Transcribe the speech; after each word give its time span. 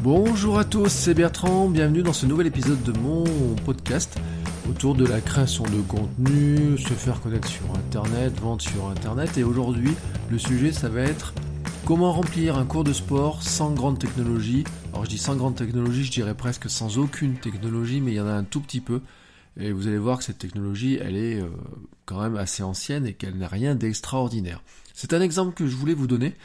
Bonjour 0.00 0.60
à 0.60 0.64
tous, 0.64 0.88
c'est 0.88 1.12
Bertrand, 1.12 1.68
bienvenue 1.68 2.04
dans 2.04 2.12
ce 2.12 2.24
nouvel 2.24 2.46
épisode 2.46 2.80
de 2.84 2.96
mon 3.00 3.24
podcast 3.66 4.16
autour 4.70 4.94
de 4.94 5.04
la 5.04 5.20
création 5.20 5.64
de 5.64 5.80
contenu, 5.88 6.78
se 6.78 6.92
faire 6.92 7.20
connaître 7.20 7.48
sur 7.48 7.64
Internet, 7.74 8.38
vendre 8.38 8.62
sur 8.62 8.86
Internet. 8.86 9.36
Et 9.38 9.42
aujourd'hui, 9.42 9.94
le 10.30 10.38
sujet, 10.38 10.70
ça 10.70 10.88
va 10.88 11.00
être 11.00 11.34
comment 11.84 12.12
remplir 12.12 12.56
un 12.56 12.64
cours 12.64 12.84
de 12.84 12.92
sport 12.92 13.42
sans 13.42 13.72
grande 13.72 13.98
technologie. 13.98 14.62
Alors 14.92 15.04
je 15.04 15.10
dis 15.10 15.18
sans 15.18 15.34
grande 15.34 15.56
technologie, 15.56 16.04
je 16.04 16.12
dirais 16.12 16.34
presque 16.34 16.70
sans 16.70 16.98
aucune 16.98 17.34
technologie, 17.34 18.00
mais 18.00 18.12
il 18.12 18.16
y 18.16 18.20
en 18.20 18.28
a 18.28 18.32
un 18.34 18.44
tout 18.44 18.60
petit 18.60 18.80
peu. 18.80 19.00
Et 19.58 19.72
vous 19.72 19.88
allez 19.88 19.98
voir 19.98 20.18
que 20.18 20.24
cette 20.24 20.38
technologie, 20.38 20.96
elle 21.02 21.16
est 21.16 21.40
euh, 21.40 21.48
quand 22.06 22.22
même 22.22 22.36
assez 22.36 22.62
ancienne 22.62 23.04
et 23.04 23.14
qu'elle 23.14 23.36
n'a 23.36 23.48
rien 23.48 23.74
d'extraordinaire. 23.74 24.62
C'est 24.94 25.12
un 25.12 25.20
exemple 25.20 25.54
que 25.54 25.66
je 25.66 25.74
voulais 25.74 25.94
vous 25.94 26.06
donner. 26.06 26.36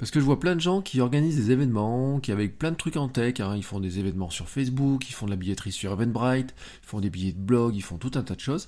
Parce 0.00 0.10
que 0.10 0.18
je 0.18 0.24
vois 0.24 0.40
plein 0.40 0.56
de 0.56 0.62
gens 0.62 0.80
qui 0.80 1.02
organisent 1.02 1.36
des 1.36 1.50
événements, 1.50 2.20
qui 2.20 2.32
avec 2.32 2.58
plein 2.58 2.70
de 2.70 2.76
trucs 2.76 2.96
en 2.96 3.08
tech, 3.08 3.38
hein, 3.40 3.54
ils 3.54 3.62
font 3.62 3.80
des 3.80 3.98
événements 3.98 4.30
sur 4.30 4.48
Facebook, 4.48 5.06
ils 5.10 5.12
font 5.12 5.26
de 5.26 5.30
la 5.30 5.36
billetterie 5.36 5.72
sur 5.72 5.92
Eventbrite, 5.92 6.54
ils 6.82 6.86
font 6.86 7.00
des 7.00 7.10
billets 7.10 7.32
de 7.32 7.38
blog, 7.38 7.76
ils 7.76 7.82
font 7.82 7.98
tout 7.98 8.12
un 8.14 8.22
tas 8.22 8.34
de 8.34 8.40
choses. 8.40 8.64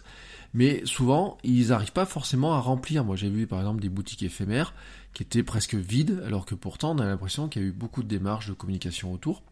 Mais 0.53 0.83
souvent, 0.85 1.39
ils 1.43 1.69
n'arrivent 1.69 1.93
pas 1.93 2.05
forcément 2.05 2.53
à 2.53 2.61
remplir. 2.61 3.03
Moi, 3.03 3.17
j'ai 3.17 3.31
vu 3.31 3.47
par 3.47 3.61
exemple 3.61 3.81
des 3.81 3.89
boutiques 3.89 4.23
éphémères 4.23 4.75
qui 5.15 5.23
étaient 5.23 5.43
presque 5.43 5.75
vides, 5.75 6.23
alors 6.27 6.45
que 6.45 6.55
pourtant, 6.55 6.95
on 6.95 6.99
a 6.99 7.07
l'impression 7.07 7.49
qu'il 7.49 7.63
y 7.63 7.65
a 7.65 7.69
eu 7.69 7.73
beaucoup 7.73 8.03
de 8.03 8.09
démarches 8.09 8.49
de 8.49 8.53
communication 8.53 9.11
autour. 9.11 9.43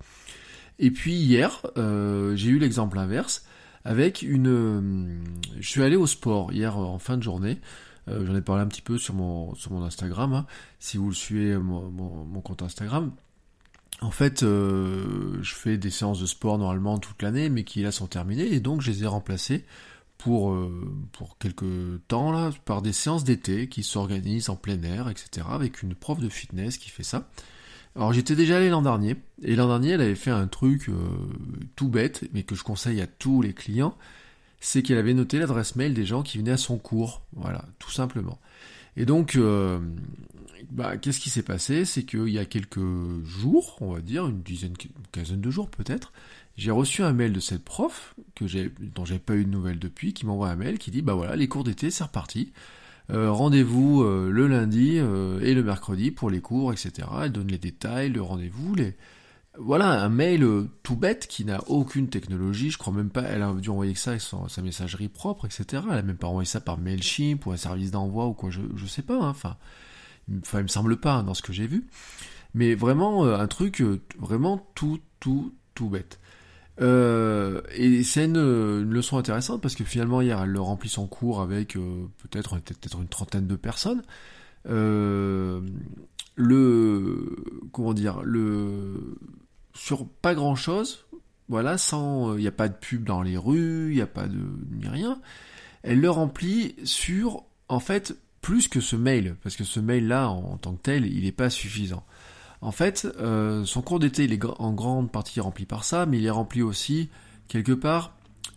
Et 0.78 0.90
puis 0.90 1.14
hier, 1.14 1.62
euh, 1.78 2.36
j'ai 2.36 2.50
eu 2.50 2.58
l'exemple 2.58 2.98
inverse 2.98 3.46
avec 3.86 4.20
une. 4.20 4.48
Euh, 4.48 5.18
je 5.58 5.66
suis 5.66 5.82
allé 5.82 5.96
au 5.96 6.06
sport 6.06 6.52
hier 6.52 6.76
en 6.76 6.98
fin 6.98 7.16
de 7.16 7.22
journée. 7.22 7.58
Euh, 8.08 8.26
j'en 8.26 8.34
ai 8.34 8.40
parlé 8.40 8.62
un 8.62 8.66
petit 8.66 8.82
peu 8.82 8.98
sur 8.98 9.14
mon, 9.14 9.54
sur 9.54 9.72
mon 9.72 9.82
Instagram, 9.82 10.32
hein, 10.32 10.46
si 10.78 10.96
vous 10.96 11.08
le 11.08 11.14
suivez, 11.14 11.56
mon, 11.56 12.40
compte 12.42 12.62
Instagram. 12.62 13.12
En 14.00 14.10
fait, 14.10 14.42
euh, 14.42 15.38
je 15.42 15.54
fais 15.54 15.76
des 15.76 15.90
séances 15.90 16.20
de 16.20 16.26
sport 16.26 16.58
normalement 16.58 16.98
toute 16.98 17.22
l'année, 17.22 17.50
mais 17.50 17.64
qui 17.64 17.82
là 17.82 17.92
sont 17.92 18.06
terminées, 18.06 18.52
et 18.52 18.60
donc 18.60 18.80
je 18.80 18.90
les 18.90 19.04
ai 19.04 19.06
remplacées 19.06 19.64
pour, 20.16 20.52
euh, 20.52 20.92
quelques 21.38 22.06
temps 22.08 22.50
par 22.64 22.82
des 22.82 22.92
séances 22.92 23.24
d'été 23.24 23.68
qui 23.68 23.82
s'organisent 23.82 24.48
en 24.48 24.56
plein 24.56 24.82
air, 24.82 25.08
etc., 25.08 25.46
avec 25.50 25.82
une 25.82 25.94
prof 25.94 26.18
de 26.18 26.28
fitness 26.28 26.78
qui 26.78 26.90
fait 26.90 27.02
ça. 27.02 27.28
Alors 27.96 28.12
j'étais 28.12 28.36
déjà 28.36 28.56
allé 28.56 28.70
l'an 28.70 28.82
dernier, 28.82 29.16
et 29.42 29.56
l'an 29.56 29.66
dernier 29.66 29.90
elle 29.90 30.00
avait 30.00 30.14
fait 30.14 30.30
un 30.30 30.46
truc 30.46 30.90
tout 31.74 31.88
bête, 31.88 32.24
mais 32.32 32.44
que 32.44 32.54
je 32.54 32.62
conseille 32.62 33.00
à 33.00 33.06
tous 33.06 33.42
les 33.42 33.52
clients, 33.52 33.96
c'est 34.60 34.82
qu'elle 34.82 34.98
avait 34.98 35.14
noté 35.14 35.38
l'adresse 35.38 35.74
mail 35.76 35.94
des 35.94 36.04
gens 36.04 36.22
qui 36.22 36.38
venaient 36.38 36.52
à 36.52 36.58
son 36.58 36.78
cours. 36.78 37.22
Voilà, 37.32 37.64
tout 37.78 37.90
simplement. 37.90 38.38
Et 38.96 39.06
donc, 39.06 39.36
euh, 39.36 39.78
bah, 40.70 40.96
qu'est-ce 40.98 41.20
qui 41.20 41.30
s'est 41.30 41.42
passé? 41.42 41.84
C'est 41.84 42.04
qu'il 42.04 42.28
y 42.28 42.38
a 42.38 42.44
quelques 42.44 42.80
jours, 43.24 43.78
on 43.80 43.92
va 43.92 44.00
dire, 44.00 44.26
une 44.26 44.42
dizaine, 44.42 44.74
une 44.84 45.06
quinzaine 45.12 45.40
de 45.40 45.50
jours 45.50 45.70
peut-être, 45.70 46.12
j'ai 46.56 46.70
reçu 46.70 47.02
un 47.02 47.14
mail 47.14 47.32
de 47.32 47.40
cette 47.40 47.64
prof, 47.64 48.14
que 48.34 48.46
j'ai, 48.46 48.70
dont 48.94 49.06
j'avais 49.06 49.20
pas 49.20 49.34
eu 49.34 49.44
de 49.44 49.50
nouvelles 49.50 49.78
depuis, 49.78 50.12
qui 50.12 50.26
m'envoie 50.26 50.50
un 50.50 50.56
mail 50.56 50.78
qui 50.78 50.90
dit, 50.90 51.00
bah 51.00 51.14
voilà, 51.14 51.36
les 51.36 51.48
cours 51.48 51.64
d'été, 51.64 51.90
c'est 51.90 52.04
reparti. 52.04 52.52
Euh, 53.10 53.30
rendez-vous 53.30 54.02
euh, 54.02 54.30
le 54.30 54.46
lundi 54.46 54.96
et 54.96 55.54
le 55.54 55.62
mercredi 55.62 56.10
pour 56.10 56.28
les 56.28 56.40
cours, 56.40 56.72
etc. 56.72 57.08
Elle 57.22 57.32
donne 57.32 57.48
les 57.48 57.58
détails, 57.58 58.10
le 58.10 58.20
rendez-vous, 58.20 58.74
les, 58.74 58.94
voilà, 59.58 60.04
un 60.04 60.08
mail 60.08 60.44
euh, 60.44 60.68
tout 60.82 60.96
bête 60.96 61.26
qui 61.26 61.44
n'a 61.44 61.60
aucune 61.68 62.08
technologie. 62.08 62.70
Je 62.70 62.78
crois 62.78 62.92
même 62.92 63.10
pas, 63.10 63.22
elle 63.22 63.42
a 63.42 63.52
dû 63.52 63.68
envoyer 63.68 63.94
ça 63.94 64.12
avec 64.12 64.22
sa 64.22 64.62
messagerie 64.62 65.08
propre, 65.08 65.46
etc. 65.46 65.82
Elle 65.90 65.98
a 65.98 66.02
même 66.02 66.16
pas 66.16 66.28
envoyé 66.28 66.46
ça 66.46 66.60
par 66.60 66.78
Mailchimp 66.78 67.46
ou 67.46 67.52
un 67.52 67.56
service 67.56 67.90
d'envoi 67.90 68.26
ou 68.26 68.32
quoi, 68.32 68.50
je, 68.50 68.60
je 68.76 68.86
sais 68.86 69.02
pas. 69.02 69.16
Hein. 69.16 69.30
Enfin, 69.30 69.56
il 70.28 70.62
me 70.62 70.68
semble 70.68 70.98
pas 70.98 71.14
hein, 71.14 71.22
dans 71.24 71.34
ce 71.34 71.42
que 71.42 71.52
j'ai 71.52 71.66
vu. 71.66 71.88
Mais 72.54 72.74
vraiment 72.74 73.24
euh, 73.24 73.38
un 73.38 73.48
truc 73.48 73.80
euh, 73.80 74.00
vraiment 74.18 74.64
tout, 74.74 75.00
tout, 75.18 75.52
tout 75.74 75.88
bête. 75.88 76.20
et 76.78 78.02
c'est 78.04 78.24
une, 78.24 78.82
leçon 78.82 79.18
intéressante 79.18 79.60
parce 79.60 79.74
que 79.74 79.84
finalement 79.84 80.22
hier 80.22 80.40
elle 80.42 80.56
remplit 80.58 80.88
son 80.88 81.06
cours 81.06 81.42
avec 81.42 81.74
peut-être 81.74 82.58
peut-être 82.58 83.00
une 83.00 83.08
trentaine 83.08 83.46
de 83.46 83.56
personnes. 83.56 84.02
Le 86.40 87.36
comment 87.72 87.94
dire 87.94 88.22
le 88.22 89.16
sur 89.74 90.06
pas 90.06 90.34
grand 90.34 90.56
chose, 90.56 91.06
voilà, 91.48 91.78
sans, 91.78 92.32
il 92.34 92.36
euh, 92.36 92.40
n'y 92.40 92.46
a 92.46 92.52
pas 92.52 92.68
de 92.68 92.74
pub 92.74 93.04
dans 93.04 93.22
les 93.22 93.36
rues, 93.36 93.90
il 93.90 93.96
n'y 93.96 94.00
a 94.02 94.06
pas 94.06 94.26
de, 94.26 94.38
ni 94.70 94.88
rien. 94.88 95.20
Elle 95.82 96.00
le 96.00 96.10
remplit 96.10 96.76
sur, 96.84 97.44
en 97.68 97.80
fait, 97.80 98.16
plus 98.40 98.68
que 98.68 98.80
ce 98.80 98.96
mail, 98.96 99.36
parce 99.42 99.56
que 99.56 99.64
ce 99.64 99.80
mail-là, 99.80 100.28
en, 100.28 100.56
tant 100.58 100.74
que 100.74 100.82
tel, 100.82 101.06
il 101.06 101.24
n'est 101.24 101.32
pas 101.32 101.50
suffisant. 101.50 102.04
En 102.60 102.72
fait, 102.72 103.08
euh, 103.18 103.64
son 103.64 103.82
cours 103.82 103.98
d'été, 103.98 104.24
il 104.24 104.32
est 104.32 104.44
en 104.44 104.72
grande 104.72 105.10
partie 105.10 105.40
rempli 105.40 105.64
par 105.66 105.84
ça, 105.84 106.06
mais 106.06 106.18
il 106.18 106.26
est 106.26 106.30
rempli 106.30 106.62
aussi, 106.62 107.08
quelque 107.48 107.72
part, 107.72 108.14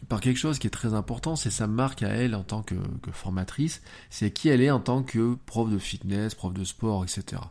par 0.09 0.21
quelque 0.21 0.37
chose 0.37 0.59
qui 0.59 0.67
est 0.67 0.71
très 0.71 0.93
important, 0.93 1.35
c'est 1.35 1.49
sa 1.49 1.67
marque 1.67 2.03
à 2.03 2.09
elle 2.09 2.35
en 2.35 2.43
tant 2.43 2.61
que, 2.61 2.75
formatrice, 3.11 3.81
c'est 4.09 4.31
qui 4.31 4.49
elle 4.49 4.61
est 4.61 4.71
en 4.71 4.79
tant 4.79 5.03
que 5.03 5.35
prof 5.45 5.69
de 5.69 5.77
fitness, 5.77 6.35
prof 6.35 6.53
de 6.53 6.63
sport, 6.63 7.03
etc. 7.03 7.41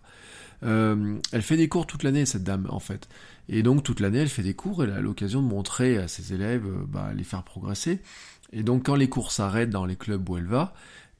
Euh, 0.64 1.18
elle 1.32 1.42
fait 1.42 1.56
des 1.56 1.68
cours 1.68 1.86
toute 1.86 2.02
l'année, 2.02 2.26
cette 2.26 2.44
dame, 2.44 2.66
en 2.70 2.78
fait. 2.78 3.08
Et 3.48 3.62
donc, 3.62 3.82
toute 3.82 4.00
l'année, 4.00 4.18
elle 4.18 4.28
fait 4.28 4.42
des 4.42 4.54
cours, 4.54 4.84
elle 4.84 4.92
a 4.92 5.00
l'occasion 5.00 5.42
de 5.42 5.48
montrer 5.48 5.98
à 5.98 6.08
ses 6.08 6.34
élèves, 6.34 6.66
euh, 6.66 6.84
bah, 6.86 7.10
les 7.14 7.24
faire 7.24 7.42
progresser. 7.42 8.00
Et 8.52 8.62
donc, 8.62 8.86
quand 8.86 8.94
les 8.94 9.08
cours 9.08 9.32
s'arrêtent 9.32 9.70
dans 9.70 9.86
les 9.86 9.96
clubs 9.96 10.28
où 10.28 10.36
elle 10.36 10.46
va, 10.46 10.74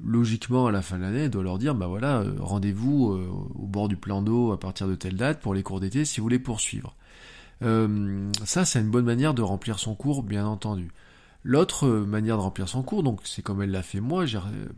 logiquement, 0.05 0.67
à 0.67 0.73
la 0.73 0.83
fin 0.83 0.97
de 0.99 1.03
l'année, 1.03 1.25
elle 1.25 1.31
doit 1.31 1.43
leur 1.43 1.59
dire, 1.59 1.75
bah 1.75 1.87
voilà, 1.87 2.21
euh, 2.21 2.35
rendez-vous 2.39 3.19
au 3.55 3.67
bord 3.67 3.89
du 3.89 3.97
plan 3.97 4.23
d'eau 4.23 4.53
à 4.53 4.61
partir 4.61 4.87
de 4.87 4.95
telle 4.95 5.17
date 5.17 5.41
pour 5.41 5.55
les 5.55 5.63
cours 5.63 5.81
d'été 5.81 6.05
si 6.05 6.21
vous 6.21 6.25
voulez 6.25 6.39
poursuivre. 6.39 6.95
ça, 7.61 8.65
c'est 8.65 8.81
une 8.81 8.91
bonne 8.91 9.05
manière 9.05 9.35
de 9.35 9.43
remplir 9.43 9.79
son 9.79 9.95
cours, 9.95 10.23
bien 10.23 10.47
entendu. 10.47 10.91
L'autre 11.45 11.89
manière 11.89 12.37
de 12.37 12.43
remplir 12.43 12.69
son 12.69 12.83
cours, 12.83 13.03
donc 13.03 13.21
c'est 13.25 13.43
comme 13.43 13.63
elle 13.63 13.71
l'a 13.71 13.83
fait 13.83 14.01
moi, 14.01 14.25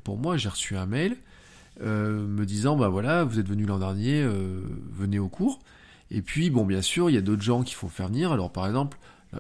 pour 0.03 0.17
moi, 0.17 0.37
j'ai 0.37 0.49
reçu 0.49 0.77
un 0.77 0.87
mail 0.87 1.17
euh, 1.83 2.27
me 2.27 2.47
disant 2.47 2.77
bah 2.77 2.89
voilà, 2.89 3.25
vous 3.25 3.39
êtes 3.39 3.49
venu 3.49 3.67
l'an 3.67 3.79
dernier, 3.79 4.23
euh, 4.23 4.61
venez 4.93 5.19
au 5.19 5.29
cours. 5.29 5.59
Et 6.11 6.23
puis 6.23 6.51
bon, 6.51 6.65
bien 6.65 6.83
sûr, 6.83 7.11
il 7.11 7.15
y 7.15 7.19
a 7.19 7.21
d'autres 7.21 7.43
gens 7.43 7.63
qu'il 7.63 7.75
faut 7.75 7.89
faire 7.89 8.09
venir. 8.09 8.33
Alors 8.33 8.53
par 8.53 8.67
exemple, 8.67 8.99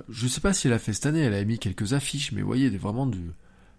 je 0.08 0.26
sais 0.26 0.40
pas 0.40 0.52
si 0.52 0.66
elle 0.66 0.72
a 0.72 0.78
fait 0.78 0.92
cette 0.92 1.06
année, 1.06 1.20
elle 1.20 1.34
a 1.34 1.44
mis 1.44 1.58
quelques 1.58 1.92
affiches, 1.92 2.32
mais 2.32 2.40
vous 2.40 2.46
voyez, 2.48 2.68
vraiment 2.70 3.06
du, 3.06 3.30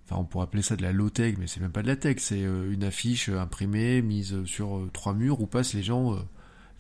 enfin 0.06 0.22
on 0.22 0.24
pourrait 0.24 0.46
appeler 0.46 0.64
ça 0.64 0.78
de 0.78 0.82
la 0.82 0.94
low 0.94 1.10
tech, 1.10 1.36
mais 1.38 1.48
c'est 1.48 1.60
même 1.60 1.72
pas 1.72 1.82
de 1.82 1.88
la 1.88 1.98
tech, 1.98 2.18
c'est 2.20 2.44
euh, 2.44 2.72
une 2.72 2.84
affiche 2.84 3.30
imprimée, 3.30 4.02
mise 4.02 4.44
sur 4.46 4.88
trois 4.94 5.14
murs 5.14 5.42
où 5.42 5.48
passent 5.48 5.74
les 5.74 5.84
gens, 5.84 6.18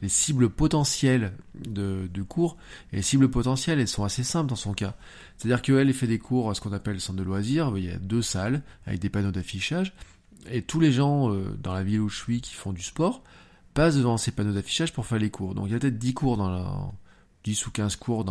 les 0.01 0.09
cibles 0.09 0.49
potentielles 0.49 1.33
de, 1.55 2.07
cours. 2.27 2.57
Et 2.91 2.97
les 2.97 3.01
cibles 3.01 3.29
potentielles, 3.29 3.79
elles 3.79 3.87
sont 3.87 4.03
assez 4.03 4.23
simples 4.23 4.49
dans 4.49 4.55
son 4.55 4.73
cas. 4.73 4.95
C'est-à-dire 5.37 5.61
qu'elle 5.61 5.93
fait 5.93 6.07
des 6.07 6.19
cours 6.19 6.49
à 6.49 6.55
ce 6.55 6.61
qu'on 6.61 6.73
appelle 6.73 6.99
centre 6.99 7.19
de 7.19 7.23
loisirs, 7.23 7.73
il 7.75 7.85
y 7.85 7.89
a 7.89 7.97
deux 7.97 8.21
salles 8.21 8.61
avec 8.85 8.99
des 8.99 9.09
panneaux 9.09 9.31
d'affichage 9.31 9.93
et 10.49 10.61
tous 10.61 10.79
les 10.79 10.91
gens 10.91 11.31
euh, 11.31 11.57
dans 11.61 11.73
la 11.73 11.83
ville 11.83 12.01
où 12.01 12.09
je 12.09 12.17
suis 12.17 12.41
qui 12.41 12.53
font 12.53 12.73
du 12.73 12.81
sport 12.81 13.23
passent 13.73 13.97
devant 13.97 14.17
ces 14.17 14.31
panneaux 14.31 14.53
d'affichage 14.53 14.93
pour 14.93 15.05
faire 15.05 15.19
les 15.19 15.29
cours. 15.29 15.55
Donc 15.55 15.67
il 15.67 15.73
y 15.73 15.75
a 15.75 15.79
peut-être 15.79 15.97
10 15.97 16.13
cours 16.13 16.37
dans 16.37 16.49
la, 16.49 16.91
10 17.43 17.67
ou 17.67 17.71
15 17.71 17.95
cours 17.97 18.25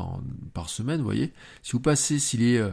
par 0.54 0.68
semaine, 0.68 0.98
vous 0.98 1.04
voyez. 1.04 1.32
Si 1.62 1.72
vous 1.72 1.80
passez, 1.80 2.18
s'il 2.18 2.42
est, 2.42 2.58
euh, 2.58 2.70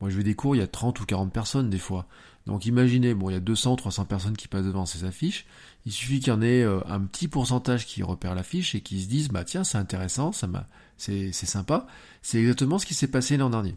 moi 0.00 0.08
je 0.08 0.16
vais 0.16 0.22
des 0.22 0.34
cours, 0.34 0.56
il 0.56 0.60
y 0.60 0.62
a 0.62 0.66
30 0.66 0.98
ou 1.00 1.04
40 1.04 1.32
personnes 1.32 1.68
des 1.68 1.78
fois. 1.78 2.06
Donc 2.50 2.66
imaginez, 2.66 3.14
bon, 3.14 3.30
il 3.30 3.34
y 3.34 3.36
a 3.36 3.40
200 3.40 3.74
ou 3.74 3.76
300 3.76 4.06
personnes 4.06 4.36
qui 4.36 4.48
passent 4.48 4.64
devant 4.64 4.84
ces 4.84 5.04
affiches. 5.04 5.46
Il 5.86 5.92
suffit 5.92 6.18
qu'il 6.18 6.32
y 6.32 6.36
en 6.36 6.42
ait 6.42 6.64
euh, 6.64 6.80
un 6.88 6.98
petit 7.02 7.28
pourcentage 7.28 7.86
qui 7.86 8.02
repère 8.02 8.34
l'affiche 8.34 8.74
et 8.74 8.80
qui 8.80 9.00
se 9.00 9.08
disent, 9.08 9.28
bah 9.28 9.44
tiens, 9.44 9.62
c'est 9.62 9.78
intéressant, 9.78 10.32
ça 10.32 10.48
m'a, 10.48 10.66
c'est, 10.96 11.30
c'est 11.30 11.46
sympa. 11.46 11.86
C'est 12.22 12.40
exactement 12.40 12.80
ce 12.80 12.86
qui 12.86 12.94
s'est 12.94 13.06
passé 13.06 13.36
l'an 13.36 13.50
dernier. 13.50 13.76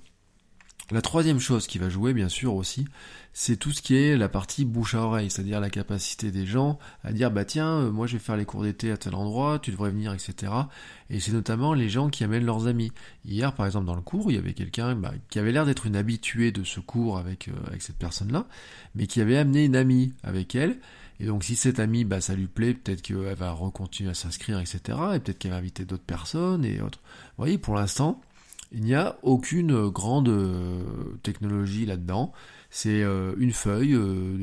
La 0.91 1.01
troisième 1.01 1.39
chose 1.39 1.65
qui 1.65 1.77
va 1.77 1.87
jouer, 1.87 2.13
bien 2.13 2.27
sûr, 2.27 2.55
aussi, 2.55 2.85
c'est 3.31 3.55
tout 3.55 3.71
ce 3.71 3.81
qui 3.81 3.95
est 3.95 4.17
la 4.17 4.27
partie 4.27 4.65
bouche 4.65 4.95
à 4.95 4.99
oreille, 4.99 5.31
c'est-à-dire 5.31 5.61
la 5.61 5.69
capacité 5.69 6.29
des 6.29 6.45
gens 6.45 6.77
à 7.03 7.13
dire, 7.13 7.31
bah 7.31 7.45
tiens, 7.45 7.79
euh, 7.79 7.91
moi 7.91 8.05
je 8.05 8.13
vais 8.13 8.19
faire 8.19 8.35
les 8.35 8.43
cours 8.43 8.63
d'été 8.63 8.91
à 8.91 8.97
tel 8.97 9.15
endroit, 9.15 9.59
tu 9.59 9.71
devrais 9.71 9.91
venir, 9.91 10.13
etc. 10.13 10.51
Et 11.09 11.21
c'est 11.21 11.31
notamment 11.31 11.73
les 11.73 11.87
gens 11.87 12.09
qui 12.09 12.25
amènent 12.25 12.45
leurs 12.45 12.67
amis. 12.67 12.91
Hier, 13.23 13.55
par 13.55 13.65
exemple, 13.65 13.85
dans 13.85 13.95
le 13.95 14.01
cours, 14.01 14.29
il 14.29 14.35
y 14.35 14.37
avait 14.37 14.53
quelqu'un 14.53 14.93
bah, 14.95 15.13
qui 15.29 15.39
avait 15.39 15.53
l'air 15.53 15.65
d'être 15.65 15.85
une 15.85 15.95
habituée 15.95 16.51
de 16.51 16.65
ce 16.65 16.81
cours 16.81 17.17
avec, 17.17 17.47
euh, 17.47 17.53
avec 17.67 17.81
cette 17.81 17.97
personne-là, 17.97 18.45
mais 18.93 19.07
qui 19.07 19.21
avait 19.21 19.37
amené 19.37 19.63
une 19.63 19.77
amie 19.77 20.13
avec 20.21 20.53
elle, 20.53 20.79
Et 21.21 21.25
donc 21.25 21.45
si 21.45 21.55
cette 21.55 21.79
amie, 21.79 22.03
bah, 22.03 22.19
ça 22.19 22.35
lui 22.35 22.47
plaît, 22.47 22.73
peut-être 22.73 23.01
qu'elle 23.01 23.35
va 23.35 23.51
recontinuer 23.51 24.11
à 24.11 24.13
s'inscrire, 24.13 24.59
etc. 24.59 24.81
Et 25.15 25.19
peut-être 25.19 25.39
qu'elle 25.39 25.51
va 25.51 25.57
inviter 25.57 25.85
d'autres 25.85 26.03
personnes 26.03 26.65
et 26.65 26.81
autres. 26.81 26.99
Vous 27.37 27.43
voyez, 27.45 27.57
pour 27.57 27.75
l'instant, 27.75 28.21
il 28.73 28.81
n'y 28.81 28.95
a 28.95 29.17
aucune 29.21 29.89
grande 29.89 30.29
euh, 30.29 30.83
technologie 31.21 31.85
là-dedans. 31.85 32.33
C'est 32.69 33.03
euh, 33.03 33.35
une 33.37 33.53
feuille, 33.53 33.93
euh, 33.93 34.37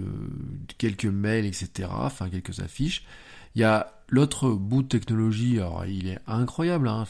quelques 0.78 1.06
mails, 1.06 1.46
etc. 1.46 1.88
Enfin, 1.92 2.30
quelques 2.30 2.60
affiches. 2.60 3.04
Il 3.56 3.60
y 3.60 3.64
a 3.64 3.92
l'autre 4.08 4.50
bout 4.50 4.84
de 4.84 4.88
technologie, 4.88 5.58
alors 5.58 5.84
il 5.84 6.08
est 6.08 6.20
incroyable, 6.28 6.86
hein, 6.88 7.04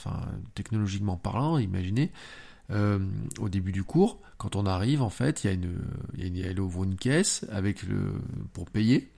technologiquement 0.54 1.16
parlant, 1.16 1.58
imaginez. 1.58 2.10
au 2.70 3.48
début 3.50 3.72
du 3.72 3.84
cours, 3.84 4.20
quand 4.38 4.56
on 4.56 4.64
arrive, 4.64 5.02
en 5.02 5.10
fait, 5.10 5.44
il 5.44 5.46
y 5.48 5.50
a 5.50 5.52
une, 5.52 5.76
il 6.14 6.38
y 6.38 6.44
a 6.44 6.50
une, 6.50 6.96
caisse 6.96 7.44
avec 7.50 7.82
le, 7.82 8.14
pour 8.54 8.70
payer. 8.70 9.12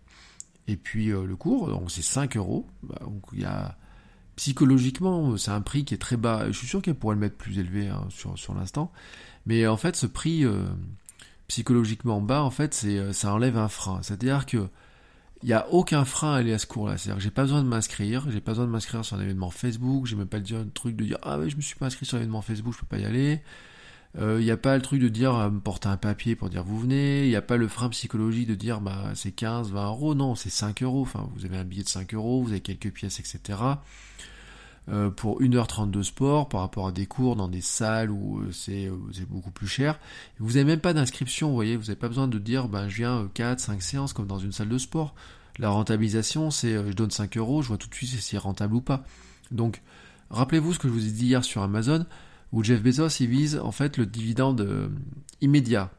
Et 0.66 0.76
puis 0.76 1.06
le 1.06 1.36
cours, 1.36 1.80
c'est 1.88 2.02
5 2.02 2.36
euros. 2.36 2.66
Bah, 2.82 2.98
donc 3.02 3.22
il 3.32 3.42
y 3.42 3.44
a 3.44 3.76
psychologiquement, 4.36 5.36
c'est 5.36 5.50
un 5.50 5.60
prix 5.60 5.84
qui 5.84 5.94
est 5.94 5.98
très 5.98 6.16
bas. 6.16 6.46
Je 6.48 6.56
suis 6.56 6.66
sûr 6.66 6.82
qu'elle 6.82 6.94
pourrait 6.94 7.14
le 7.14 7.20
mettre 7.20 7.36
plus 7.36 7.58
élevé 7.58 7.88
hein, 7.88 8.06
sur, 8.10 8.54
l'instant. 8.54 8.92
Mais 9.46 9.66
en 9.66 9.76
fait, 9.76 9.96
ce 9.96 10.06
prix 10.06 10.44
euh, 10.44 10.64
psychologiquement 11.48 12.20
bas, 12.20 12.42
en 12.42 12.50
fait, 12.50 12.74
c'est 12.74 12.98
euh, 12.98 13.12
ça 13.12 13.32
enlève 13.32 13.56
un 13.56 13.68
frein. 13.68 14.00
C'est-à-dire 14.02 14.46
que 14.46 14.68
il 15.42 15.46
n'y 15.46 15.54
a 15.54 15.68
aucun 15.70 16.04
frein 16.04 16.34
à 16.34 16.36
aller 16.36 16.52
à 16.52 16.58
ce 16.58 16.66
cours-là. 16.66 16.96
C'est-à-dire 16.96 17.16
que 17.16 17.22
j'ai 17.22 17.30
pas 17.30 17.42
besoin 17.42 17.62
de 17.62 17.68
m'inscrire, 17.68 18.26
j'ai 18.30 18.40
pas 18.40 18.52
besoin 18.52 18.66
de 18.66 18.70
m'inscrire 18.70 19.04
sur 19.04 19.16
un 19.16 19.20
événement 19.20 19.50
Facebook, 19.50 20.06
j'ai 20.06 20.14
même 20.14 20.28
pas 20.28 20.38
le 20.38 20.70
truc 20.70 20.94
de 20.94 21.04
dire 21.04 21.18
ah 21.22 21.36
mais 21.36 21.50
je 21.50 21.56
me 21.56 21.60
suis 21.62 21.74
pas 21.74 21.86
inscrit 21.86 22.06
sur 22.06 22.16
l'événement 22.16 22.42
Facebook, 22.42 22.74
je 22.74 22.78
peux 22.78 22.86
pas 22.86 22.98
y 22.98 23.04
aller. 23.04 23.42
Euh, 24.18 24.38
il 24.40 24.44
n'y 24.44 24.50
a 24.50 24.58
pas 24.58 24.76
le 24.76 24.82
truc 24.82 25.00
de 25.00 25.08
dire 25.08 25.50
me 25.50 25.60
porter 25.60 25.88
un 25.88 25.96
papier 25.96 26.36
pour 26.36 26.50
dire 26.50 26.64
vous 26.64 26.78
venez, 26.78 27.24
il 27.24 27.30
n'y 27.30 27.36
a 27.36 27.42
pas 27.42 27.56
le 27.56 27.66
frein 27.66 27.88
psychologique 27.88 28.46
de 28.46 28.54
dire 28.54 28.82
bah 28.82 29.12
c'est 29.14 29.32
15, 29.32 29.72
20 29.72 29.86
euros, 29.86 30.14
non, 30.14 30.34
c'est 30.34 30.50
5 30.50 30.82
euros, 30.82 31.00
enfin 31.00 31.30
vous 31.34 31.46
avez 31.46 31.56
un 31.56 31.64
billet 31.64 31.82
de 31.82 31.88
5 31.88 32.12
euros, 32.12 32.42
vous 32.42 32.50
avez 32.50 32.60
quelques 32.60 32.90
pièces, 32.90 33.20
etc. 33.20 33.58
Euh, 34.88 35.10
pour 35.10 35.40
1h30 35.40 35.92
de 35.92 36.02
sport 36.02 36.48
par 36.48 36.60
rapport 36.60 36.88
à 36.88 36.92
des 36.92 37.06
cours 37.06 37.36
dans 37.36 37.46
des 37.46 37.60
salles 37.60 38.10
où 38.10 38.40
euh, 38.40 38.50
c'est 38.50 38.90
beaucoup 39.28 39.52
plus 39.52 39.68
cher. 39.68 39.98
Vous 40.40 40.54
n'avez 40.54 40.64
même 40.64 40.80
pas 40.80 40.92
d'inscription, 40.92 41.48
vous 41.48 41.54
voyez, 41.54 41.76
vous 41.76 41.84
n'avez 41.84 41.96
pas 41.96 42.08
besoin 42.08 42.26
de 42.26 42.38
dire 42.38 42.68
ben, 42.68 42.88
je 42.88 42.96
viens 42.96 43.30
4, 43.32 43.60
5 43.60 43.80
séances 43.82 44.12
comme 44.12 44.26
dans 44.26 44.40
une 44.40 44.52
salle 44.52 44.68
de 44.68 44.78
sport. 44.78 45.14
La 45.58 45.70
rentabilisation, 45.70 46.50
c'est 46.50 46.74
je 46.74 46.92
donne 46.92 47.12
5 47.12 47.36
euros, 47.36 47.62
je 47.62 47.68
vois 47.68 47.78
tout 47.78 47.88
de 47.88 47.94
suite 47.94 48.10
si 48.10 48.20
c'est 48.20 48.38
rentable 48.38 48.74
ou 48.74 48.80
pas. 48.80 49.04
Donc, 49.52 49.82
rappelez-vous 50.30 50.74
ce 50.74 50.78
que 50.78 50.88
je 50.88 50.92
vous 50.92 51.06
ai 51.06 51.10
dit 51.12 51.26
hier 51.26 51.44
sur 51.44 51.62
Amazon, 51.62 52.04
où 52.52 52.62
Jeff 52.62 52.82
Bezos 52.82 53.08
il 53.20 53.28
vise 53.28 53.58
en 53.58 53.72
fait 53.72 53.96
le 53.96 54.06
dividende 54.06 54.60
euh, 54.60 54.88
immédiat 55.40 55.90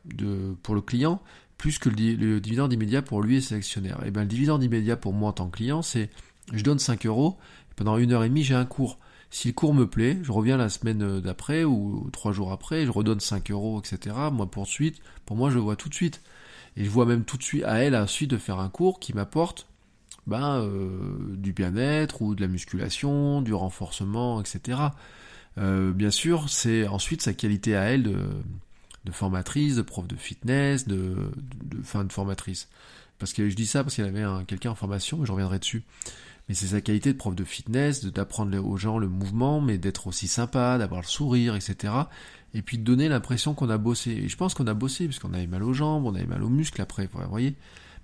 pour 0.61 0.75
le 0.75 0.81
client 0.81 1.21
plus 1.57 1.79
que 1.79 1.87
le, 1.87 2.39
dividende 2.41 2.73
immédiat 2.73 3.01
pour 3.01 3.21
lui 3.21 3.37
et 3.37 3.41
ses 3.41 3.55
actionnaires. 3.55 4.01
Et 4.05 4.11
bien 4.11 4.23
le 4.23 4.27
dividende 4.27 4.63
immédiat 4.63 4.97
pour 4.97 5.13
moi 5.13 5.29
en 5.29 5.31
tant 5.33 5.47
que 5.47 5.57
client, 5.57 5.81
c'est 5.81 6.09
je 6.51 6.61
donne 6.61 6.77
5 6.77 7.05
euros, 7.05 7.37
pendant 7.77 7.97
une 7.97 8.11
heure 8.11 8.25
et 8.25 8.27
demie 8.27 8.43
j'ai 8.43 8.53
un 8.53 8.65
cours. 8.65 8.99
Si 9.29 9.47
le 9.47 9.53
cours 9.53 9.73
me 9.73 9.87
plaît, 9.87 10.19
je 10.23 10.31
reviens 10.33 10.57
la 10.57 10.67
semaine 10.67 11.01
euh, 11.01 11.21
d'après 11.21 11.63
ou 11.63 12.09
trois 12.11 12.33
jours 12.33 12.51
après, 12.51 12.85
je 12.85 12.91
redonne 12.91 13.21
5 13.21 13.49
euros, 13.51 13.79
etc. 13.79 14.15
Moi 14.31 14.51
pour 14.51 14.67
suite, 14.67 14.99
pour 15.25 15.37
moi 15.37 15.49
je 15.49 15.55
le 15.55 15.61
vois 15.61 15.77
tout 15.77 15.87
de 15.87 15.93
suite. 15.93 16.21
Et 16.75 16.83
je 16.83 16.89
vois 16.89 17.05
même 17.05 17.23
tout 17.23 17.37
de 17.37 17.43
suite 17.43 17.63
à 17.63 17.75
elle 17.77 17.95
ensuite 17.95 18.31
de 18.31 18.37
faire 18.37 18.59
un 18.59 18.69
cours 18.69 18.99
qui 18.99 19.13
m'apporte 19.13 19.67
ben, 20.27 20.59
euh, 20.59 21.35
du 21.37 21.53
bien-être 21.53 22.21
ou 22.21 22.35
de 22.35 22.41
la 22.41 22.47
musculation, 22.47 23.41
du 23.41 23.53
renforcement, 23.53 24.41
etc. 24.41 24.79
Euh, 25.57 25.91
bien 25.91 26.11
sûr, 26.11 26.49
c'est 26.49 26.87
ensuite 26.87 27.21
sa 27.21 27.33
qualité 27.33 27.75
à 27.75 27.83
elle 27.83 28.03
de, 28.03 29.11
formatrice, 29.11 29.75
de 29.75 29.81
prof 29.81 30.07
de 30.07 30.15
fitness, 30.15 30.87
de, 30.87 31.15
de, 31.63 31.81
fin 31.83 32.03
de 32.03 32.11
formatrice. 32.11 32.69
Parce 33.19 33.33
que 33.33 33.49
je 33.49 33.55
dis 33.55 33.67
ça 33.67 33.83
parce 33.83 33.95
qu'il 33.95 34.05
y 34.05 34.07
avait 34.07 34.25
quelqu'un 34.45 34.71
en 34.71 34.75
formation, 34.75 35.17
mais 35.17 35.25
je 35.25 35.31
reviendrai 35.31 35.59
dessus. 35.59 35.83
Mais 36.49 36.55
c'est 36.55 36.67
sa 36.67 36.81
qualité 36.81 37.13
de 37.13 37.17
prof 37.17 37.35
de 37.35 37.43
fitness, 37.43 38.03
d'apprendre 38.05 38.57
aux 38.57 38.77
gens 38.77 38.97
le 38.97 39.07
mouvement, 39.07 39.61
mais 39.61 39.77
d'être 39.77 40.07
aussi 40.07 40.27
sympa, 40.27 40.77
d'avoir 40.77 41.01
le 41.01 41.07
sourire, 41.07 41.55
etc. 41.55 41.93
Et 42.53 42.61
puis 42.61 42.77
de 42.77 42.83
donner 42.83 43.07
l'impression 43.07 43.53
qu'on 43.53 43.69
a 43.69 43.77
bossé. 43.77 44.11
Et 44.11 44.27
je 44.27 44.35
pense 44.35 44.53
qu'on 44.53 44.67
a 44.67 44.73
bossé, 44.73 45.05
puisqu'on 45.05 45.33
avait 45.33 45.47
mal 45.47 45.63
aux 45.63 45.73
jambes, 45.73 46.05
on 46.05 46.15
avait 46.15 46.25
mal 46.25 46.43
aux 46.43 46.49
muscles 46.49 46.81
après, 46.81 47.09
vous 47.11 47.19
voyez. 47.29 47.55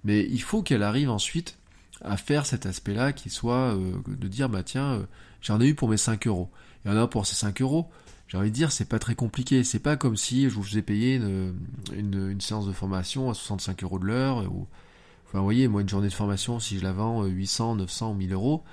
Mais 0.03 0.25
il 0.29 0.41
faut 0.41 0.63
qu'elle 0.63 0.83
arrive 0.83 1.09
ensuite 1.09 1.57
à 2.01 2.15
faire 2.15 2.45
cet 2.45 2.65
aspect-là 2.65 3.11
qui 3.11 3.29
soit 3.29 3.75
euh, 3.75 3.91
de 4.07 4.27
dire, 4.27 4.47
bah 4.47 4.63
tiens, 4.63 4.93
euh, 4.93 5.03
j'en 5.41 5.59
ai 5.59 5.67
eu 5.67 5.75
pour 5.75 5.89
mes 5.89 5.97
5 5.97 6.27
euros. 6.27 6.49
Il 6.85 6.91
y 6.91 6.93
en 6.93 6.97
a 6.97 7.07
pour 7.07 7.25
ces 7.25 7.35
5 7.35 7.61
euros. 7.61 7.89
J'ai 8.27 8.37
envie 8.37 8.51
de 8.51 8.55
dire, 8.55 8.71
c'est 8.71 8.85
pas 8.85 8.99
très 8.99 9.15
compliqué. 9.15 9.63
C'est 9.63 9.79
pas 9.79 9.97
comme 9.97 10.15
si 10.15 10.49
je 10.49 10.55
vous 10.55 10.63
faisais 10.63 10.81
payer 10.81 11.15
une, 11.15 12.39
séance 12.39 12.67
de 12.67 12.71
formation 12.71 13.29
à 13.29 13.33
65 13.33 13.83
euros 13.83 13.99
de 13.99 14.05
l'heure. 14.05 14.37
Enfin, 14.37 15.39
vous 15.39 15.43
voyez, 15.43 15.67
moi, 15.67 15.81
une 15.81 15.89
journée 15.89 16.09
de 16.09 16.13
formation, 16.13 16.59
si 16.59 16.77
je 16.77 16.83
la 16.83 16.91
vends 16.91 17.25
800, 17.25 17.75
900 17.75 18.11
ou 18.11 18.13
1000 18.13 18.33
euros, 18.33 18.63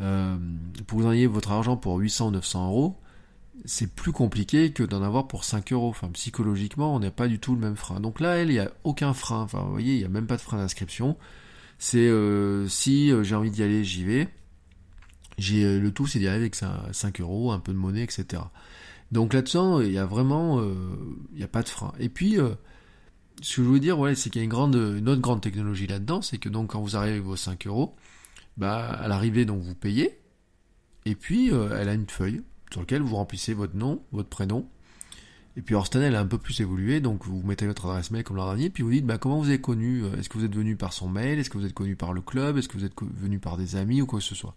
euh, 0.00 0.36
pour 0.86 1.00
vous 1.00 1.06
en 1.06 1.12
ayez 1.12 1.26
votre 1.26 1.50
argent 1.50 1.76
pour 1.76 1.98
800 1.98 2.28
ou 2.28 2.30
900 2.30 2.68
euros, 2.68 2.96
c'est 3.64 3.92
plus 3.94 4.12
compliqué 4.12 4.72
que 4.72 4.82
d'en 4.82 5.02
avoir 5.02 5.26
pour 5.28 5.44
5 5.44 5.72
euros. 5.72 5.88
Enfin, 5.88 6.08
psychologiquement, 6.12 6.94
on 6.94 7.00
n'a 7.00 7.10
pas 7.10 7.28
du 7.28 7.38
tout 7.38 7.54
le 7.54 7.60
même 7.60 7.76
frein. 7.76 8.00
Donc 8.00 8.20
là, 8.20 8.36
elle, 8.36 8.50
il 8.50 8.54
n'y 8.54 8.58
a 8.60 8.70
aucun 8.84 9.12
frein. 9.12 9.42
Enfin, 9.42 9.60
vous 9.62 9.72
voyez, 9.72 9.94
il 9.94 9.98
n'y 9.98 10.04
a 10.04 10.08
même 10.08 10.26
pas 10.26 10.36
de 10.36 10.42
frein 10.42 10.56
d'inscription. 10.58 11.16
C'est 11.78 11.98
euh, 11.98 12.68
si 12.68 13.10
euh, 13.10 13.22
j'ai 13.22 13.34
envie 13.34 13.50
d'y 13.50 13.62
aller, 13.62 13.84
j'y 13.84 14.04
vais. 14.04 14.28
J'ai 15.40 15.64
euh, 15.64 15.80
le 15.80 15.90
tout, 15.90 16.06
c'est 16.06 16.18
d'y 16.18 16.28
arriver 16.28 16.44
avec 16.44 16.54
5 16.54 17.20
euros, 17.20 17.50
un 17.50 17.58
peu 17.58 17.72
de 17.72 17.78
monnaie, 17.78 18.02
etc. 18.02 18.42
Donc 19.10 19.32
là-dedans, 19.32 19.80
il 19.80 19.90
y 19.90 19.98
a 19.98 20.04
vraiment, 20.04 20.60
euh, 20.60 20.74
il 21.32 21.38
n'y 21.38 21.44
a 21.44 21.48
pas 21.48 21.62
de 21.62 21.68
frein. 21.68 21.92
Et 21.98 22.10
puis, 22.10 22.38
euh, 22.38 22.50
ce 23.40 23.56
que 23.56 23.64
je 23.64 23.68
veux 23.68 23.80
dire, 23.80 23.98
c'est 24.14 24.28
qu'il 24.28 24.40
y 24.40 24.42
a 24.42 24.44
une 24.44 24.50
grande, 24.50 24.74
une 24.74 25.08
autre 25.08 25.22
grande 25.22 25.40
technologie 25.40 25.86
là-dedans, 25.86 26.20
c'est 26.20 26.36
que 26.36 26.50
donc 26.50 26.72
quand 26.72 26.82
vous 26.82 26.94
arrivez 26.94 27.14
avec 27.14 27.24
vos 27.24 27.36
5 27.36 27.66
euros, 27.66 27.96
bah 28.58 28.86
à 28.86 29.08
l'arrivée 29.08 29.46
donc 29.46 29.62
vous 29.62 29.74
payez, 29.74 30.18
et 31.06 31.14
puis 31.14 31.48
elle 31.48 31.88
a 31.88 31.94
une 31.94 32.08
feuille 32.08 32.42
sur 32.70 32.80
laquelle 32.80 33.00
vous 33.00 33.16
remplissez 33.16 33.54
votre 33.54 33.74
nom, 33.74 34.02
votre 34.12 34.28
prénom. 34.28 34.68
Et 35.56 35.62
puis 35.62 35.74
année, 35.74 36.04
elle 36.04 36.16
a 36.16 36.20
un 36.20 36.26
peu 36.26 36.36
plus 36.36 36.60
évolué, 36.60 37.00
donc 37.00 37.24
vous 37.24 37.42
mettez 37.42 37.66
votre 37.66 37.86
adresse 37.86 38.10
mail 38.10 38.24
comme 38.24 38.36
l'an 38.36 38.46
dernier, 38.46 38.68
puis 38.68 38.82
vous 38.82 38.90
dites 38.90 39.06
bah, 39.06 39.16
comment 39.16 39.38
vous 39.38 39.50
êtes 39.50 39.62
connu. 39.62 40.04
Est-ce 40.18 40.28
que 40.28 40.36
vous 40.36 40.44
êtes 40.44 40.54
venu 40.54 40.76
par 40.76 40.92
son 40.92 41.08
mail 41.08 41.38
Est-ce 41.38 41.48
que 41.48 41.56
vous 41.56 41.64
êtes 41.64 41.72
connu 41.72 41.96
par 41.96 42.12
le 42.12 42.20
club 42.20 42.58
Est-ce 42.58 42.68
que 42.68 42.76
vous 42.76 42.84
êtes 42.84 42.94
venu 43.16 43.38
par 43.38 43.56
des 43.56 43.76
amis 43.76 44.02
ou 44.02 44.06
quoi 44.06 44.18
que 44.18 44.24
ce 44.24 44.34
soit 44.34 44.54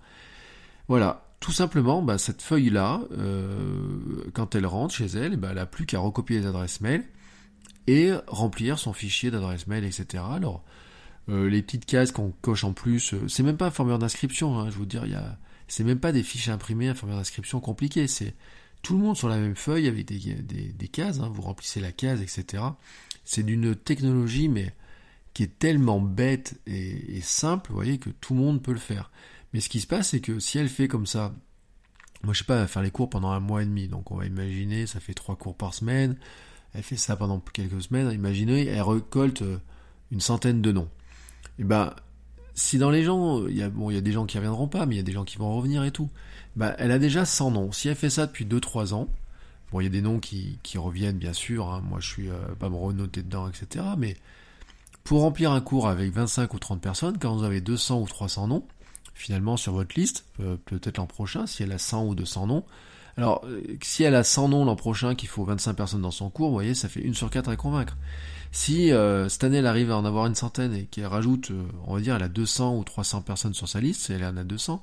voilà, 0.87 1.23
tout 1.39 1.51
simplement, 1.51 2.01
bah, 2.01 2.17
cette 2.17 2.41
feuille-là, 2.41 3.01
euh, 3.11 3.97
quand 4.33 4.55
elle 4.55 4.65
rentre 4.65 4.93
chez 4.95 5.07
elle, 5.07 5.35
bah, 5.37 5.49
elle 5.51 5.57
n'a 5.57 5.65
plus 5.65 5.85
qu'à 5.85 5.99
recopier 5.99 6.39
les 6.39 6.45
adresses 6.45 6.81
mail 6.81 7.03
et 7.87 8.11
remplir 8.27 8.79
son 8.79 8.93
fichier 8.93 9.29
d'adresse 9.29 9.67
mail, 9.67 9.83
etc. 9.83 10.23
Alors, 10.31 10.63
euh, 11.29 11.49
les 11.49 11.61
petites 11.61 11.85
cases 11.85 12.11
qu'on 12.11 12.31
coche 12.41 12.63
en 12.63 12.73
plus, 12.73 13.13
euh, 13.13 13.27
c'est 13.27 13.43
même 13.43 13.57
pas 13.57 13.67
un 13.67 13.71
formulaire 13.71 13.99
d'inscription, 13.99 14.57
hein, 14.57 14.69
je 14.69 14.75
vous 14.75 14.85
dire, 14.85 15.05
il 15.05 15.11
y 15.11 15.15
a, 15.15 15.37
c'est 15.67 15.83
même 15.83 15.99
pas 15.99 16.13
des 16.13 16.23
fiches 16.23 16.49
imprimées, 16.49 16.87
un 16.87 16.95
formulaire 16.95 17.19
d'inscription 17.19 17.59
compliqué, 17.59 18.07
c'est 18.07 18.35
tout 18.81 18.97
le 18.97 19.03
monde 19.03 19.17
sur 19.17 19.27
la 19.27 19.37
même 19.37 19.55
feuille 19.55 19.87
avec 19.87 20.05
des, 20.05 20.87
cases, 20.87 21.19
hein, 21.19 21.29
vous 21.33 21.41
remplissez 21.41 21.81
la 21.81 21.91
case, 21.91 22.21
etc. 22.21 22.63
C'est 23.25 23.43
d'une 23.43 23.75
technologie, 23.75 24.49
mais 24.49 24.73
qui 25.33 25.43
est 25.43 25.59
tellement 25.59 25.99
bête 25.99 26.59
et, 26.67 27.17
et 27.17 27.21
simple, 27.21 27.69
vous 27.69 27.75
voyez, 27.75 27.97
que 27.97 28.09
tout 28.09 28.33
le 28.33 28.39
monde 28.39 28.61
peut 28.61 28.73
le 28.73 28.79
faire. 28.79 29.11
Mais 29.53 29.59
ce 29.59 29.69
qui 29.69 29.79
se 29.79 29.87
passe, 29.87 30.09
c'est 30.09 30.19
que 30.19 30.39
si 30.39 30.57
elle 30.57 30.69
fait 30.69 30.87
comme 30.87 31.05
ça, 31.05 31.33
moi 32.23 32.33
je 32.33 32.39
sais 32.39 32.45
pas, 32.45 32.55
elle 32.55 32.61
va 32.61 32.67
faire 32.67 32.81
les 32.81 32.91
cours 32.91 33.09
pendant 33.09 33.29
un 33.29 33.39
mois 33.39 33.61
et 33.61 33.65
demi, 33.65 33.87
donc 33.87 34.11
on 34.11 34.15
va 34.15 34.25
imaginer, 34.25 34.87
ça 34.87 34.99
fait 34.99 35.13
trois 35.13 35.35
cours 35.35 35.55
par 35.55 35.73
semaine, 35.73 36.17
elle 36.73 36.83
fait 36.83 36.97
ça 36.97 37.15
pendant 37.15 37.39
quelques 37.39 37.81
semaines, 37.83 38.11
imaginez, 38.11 38.65
elle 38.65 38.81
récolte 38.81 39.43
euh, 39.43 39.57
une 40.11 40.21
centaine 40.21 40.61
de 40.61 40.71
noms. 40.71 40.89
Et 41.59 41.61
eh 41.61 41.63
ben, 41.65 41.93
si 42.55 42.77
dans 42.77 42.89
les 42.89 43.03
gens, 43.03 43.47
il 43.47 43.55
y 43.55 43.61
a, 43.61 43.69
bon, 43.69 43.91
il 43.91 43.95
y 43.95 43.97
a 43.97 44.01
des 44.01 44.11
gens 44.11 44.25
qui 44.25 44.37
reviendront 44.37 44.67
pas, 44.67 44.85
mais 44.85 44.95
il 44.95 44.97
y 44.97 45.01
a 45.01 45.03
des 45.03 45.11
gens 45.11 45.23
qui 45.23 45.37
vont 45.37 45.55
revenir 45.55 45.83
et 45.83 45.91
tout, 45.91 46.09
ben, 46.55 46.73
elle 46.79 46.91
a 46.91 46.99
déjà 46.99 47.25
100 47.25 47.51
noms. 47.51 47.71
Si 47.71 47.89
elle 47.89 47.95
fait 47.95 48.09
ça 48.09 48.25
depuis 48.25 48.45
2-3 48.45 48.93
ans, 48.93 49.07
bon, 49.71 49.81
il 49.81 49.83
y 49.83 49.87
a 49.87 49.89
des 49.91 50.01
noms 50.01 50.19
qui, 50.19 50.59
qui 50.63 50.77
reviennent, 50.77 51.17
bien 51.17 51.33
sûr, 51.33 51.69
hein, 51.69 51.81
moi 51.87 51.99
je 51.99 52.07
suis 52.07 52.29
euh, 52.29 52.55
pas 52.59 52.69
me 52.69 52.75
renoter 52.75 53.21
dedans, 53.21 53.47
etc., 53.47 53.85
mais 53.97 54.17
pour 55.03 55.21
remplir 55.21 55.51
un 55.51 55.61
cours 55.61 55.87
avec 55.87 56.11
25 56.13 56.53
ou 56.53 56.59
30 56.59 56.81
personnes, 56.81 57.17
quand 57.19 57.35
vous 57.35 57.43
avez 57.43 57.59
200 57.61 57.99
ou 57.99 58.07
300 58.07 58.47
noms, 58.47 58.65
finalement 59.13 59.57
sur 59.57 59.73
votre 59.73 59.99
liste, 59.99 60.25
euh, 60.39 60.57
peut-être 60.65 60.97
l'an 60.97 61.05
prochain, 61.05 61.45
si 61.45 61.63
elle 61.63 61.71
a 61.71 61.77
100 61.77 62.05
ou 62.05 62.15
200 62.15 62.47
noms. 62.47 62.63
Alors, 63.15 63.45
euh, 63.45 63.61
si 63.81 64.03
elle 64.03 64.15
a 64.15 64.23
100 64.23 64.49
noms 64.49 64.65
l'an 64.65 64.75
prochain, 64.75 65.15
qu'il 65.15 65.29
faut 65.29 65.43
25 65.43 65.73
personnes 65.73 66.01
dans 66.01 66.11
son 66.11 66.29
cours, 66.29 66.47
vous 66.47 66.55
voyez, 66.55 66.73
ça 66.73 66.89
fait 66.89 67.01
une 67.01 67.13
sur 67.13 67.29
quatre 67.29 67.49
à 67.49 67.55
convaincre. 67.55 67.95
Si 68.51 68.91
euh, 68.91 69.29
cette 69.29 69.43
année 69.43 69.57
elle 69.57 69.67
arrive 69.67 69.91
à 69.91 69.97
en 69.97 70.05
avoir 70.05 70.25
une 70.27 70.35
centaine 70.35 70.73
et 70.73 70.85
qu'elle 70.85 71.07
rajoute, 71.07 71.51
on 71.87 71.95
va 71.95 72.01
dire, 72.01 72.15
elle 72.15 72.23
a 72.23 72.29
200 72.29 72.77
ou 72.77 72.83
300 72.83 73.21
personnes 73.21 73.53
sur 73.53 73.67
sa 73.67 73.79
liste, 73.79 74.01
si 74.01 74.13
elle 74.13 74.23
en 74.25 74.37
a 74.37 74.43
200, 74.43 74.81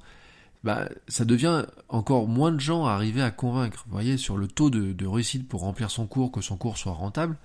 bah, 0.62 0.88
ça 1.08 1.24
devient 1.24 1.64
encore 1.88 2.28
moins 2.28 2.52
de 2.52 2.60
gens 2.60 2.86
à 2.86 2.92
arriver 2.92 3.22
à 3.22 3.30
convaincre. 3.30 3.84
Vous 3.86 3.92
voyez, 3.92 4.16
sur 4.16 4.36
le 4.36 4.46
taux 4.46 4.70
de, 4.70 4.92
de 4.92 5.06
réussite 5.06 5.48
pour 5.48 5.60
remplir 5.60 5.90
son 5.90 6.06
cours, 6.06 6.30
que 6.30 6.40
son 6.40 6.56
cours 6.56 6.78
soit 6.78 6.92
rentable, 6.92 7.36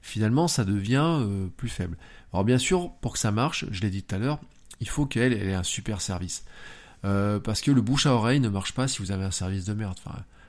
finalement, 0.00 0.48
ça 0.48 0.64
devient 0.64 1.26
plus 1.56 1.68
faible. 1.68 1.96
Alors 2.32 2.44
bien 2.44 2.58
sûr, 2.58 2.92
pour 3.00 3.12
que 3.12 3.18
ça 3.18 3.30
marche, 3.30 3.66
je 3.70 3.80
l'ai 3.80 3.90
dit 3.90 4.02
tout 4.02 4.14
à 4.14 4.18
l'heure, 4.18 4.40
il 4.80 4.88
faut 4.88 5.06
qu'elle 5.06 5.32
ait 5.32 5.54
un 5.54 5.62
super 5.62 6.00
service. 6.00 6.44
Euh, 7.04 7.38
parce 7.38 7.60
que 7.60 7.70
le 7.70 7.82
bouche 7.82 8.06
à 8.06 8.14
oreille 8.14 8.40
ne 8.40 8.48
marche 8.48 8.72
pas 8.72 8.88
si 8.88 9.00
vous 9.00 9.12
avez 9.12 9.24
un 9.24 9.30
service 9.30 9.64
de 9.64 9.74
merde. 9.74 9.98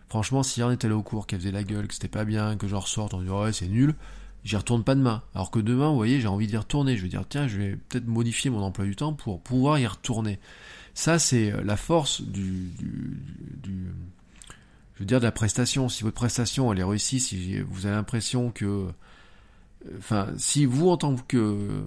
Franchement, 0.07 0.43
si 0.43 0.63
on 0.63 0.71
était 0.71 0.87
là 0.87 0.95
au 0.95 1.03
cours, 1.03 1.27
qu'elle 1.27 1.39
faisait 1.39 1.51
la 1.51 1.63
gueule, 1.63 1.87
que 1.87 1.93
c'était 1.93 2.07
pas 2.07 2.25
bien, 2.25 2.55
que 2.55 2.67
je 2.67 2.75
ressorte, 2.75 3.13
on 3.13 3.21
dit 3.21 3.29
ouais 3.29 3.51
c'est 3.51 3.67
nul, 3.67 3.95
j'y 4.43 4.55
retourne 4.55 4.83
pas 4.83 4.95
demain. 4.95 5.21
Alors 5.33 5.51
que 5.51 5.59
demain, 5.59 5.89
vous 5.89 5.95
voyez, 5.95 6.21
j'ai 6.21 6.27
envie 6.27 6.47
d'y 6.47 6.57
retourner. 6.57 6.95
Je 6.95 7.03
vais 7.03 7.09
dire, 7.09 7.25
tiens, 7.27 7.47
je 7.47 7.57
vais 7.57 7.75
peut-être 7.75 8.07
modifier 8.07 8.49
mon 8.49 8.61
emploi 8.61 8.85
du 8.85 8.95
temps 8.95 9.13
pour 9.13 9.41
pouvoir 9.41 9.79
y 9.79 9.87
retourner. 9.87 10.39
Ça, 10.93 11.19
c'est 11.19 11.51
la 11.63 11.75
force 11.75 12.21
du, 12.21 12.69
du, 12.77 13.21
du, 13.61 13.87
je 14.93 14.99
veux 14.99 15.05
dire, 15.05 15.19
de 15.19 15.25
la 15.25 15.33
prestation. 15.33 15.89
Si 15.89 16.03
votre 16.03 16.15
prestation, 16.15 16.71
elle 16.71 16.79
est 16.79 16.83
réussie, 16.83 17.19
si 17.19 17.59
vous 17.59 17.85
avez 17.85 17.95
l'impression 17.95 18.51
que 18.51 18.87
enfin, 19.97 20.27
si 20.37 20.65
vous 20.65 20.89
en 20.89 20.97
tant 20.97 21.15
que, 21.27 21.83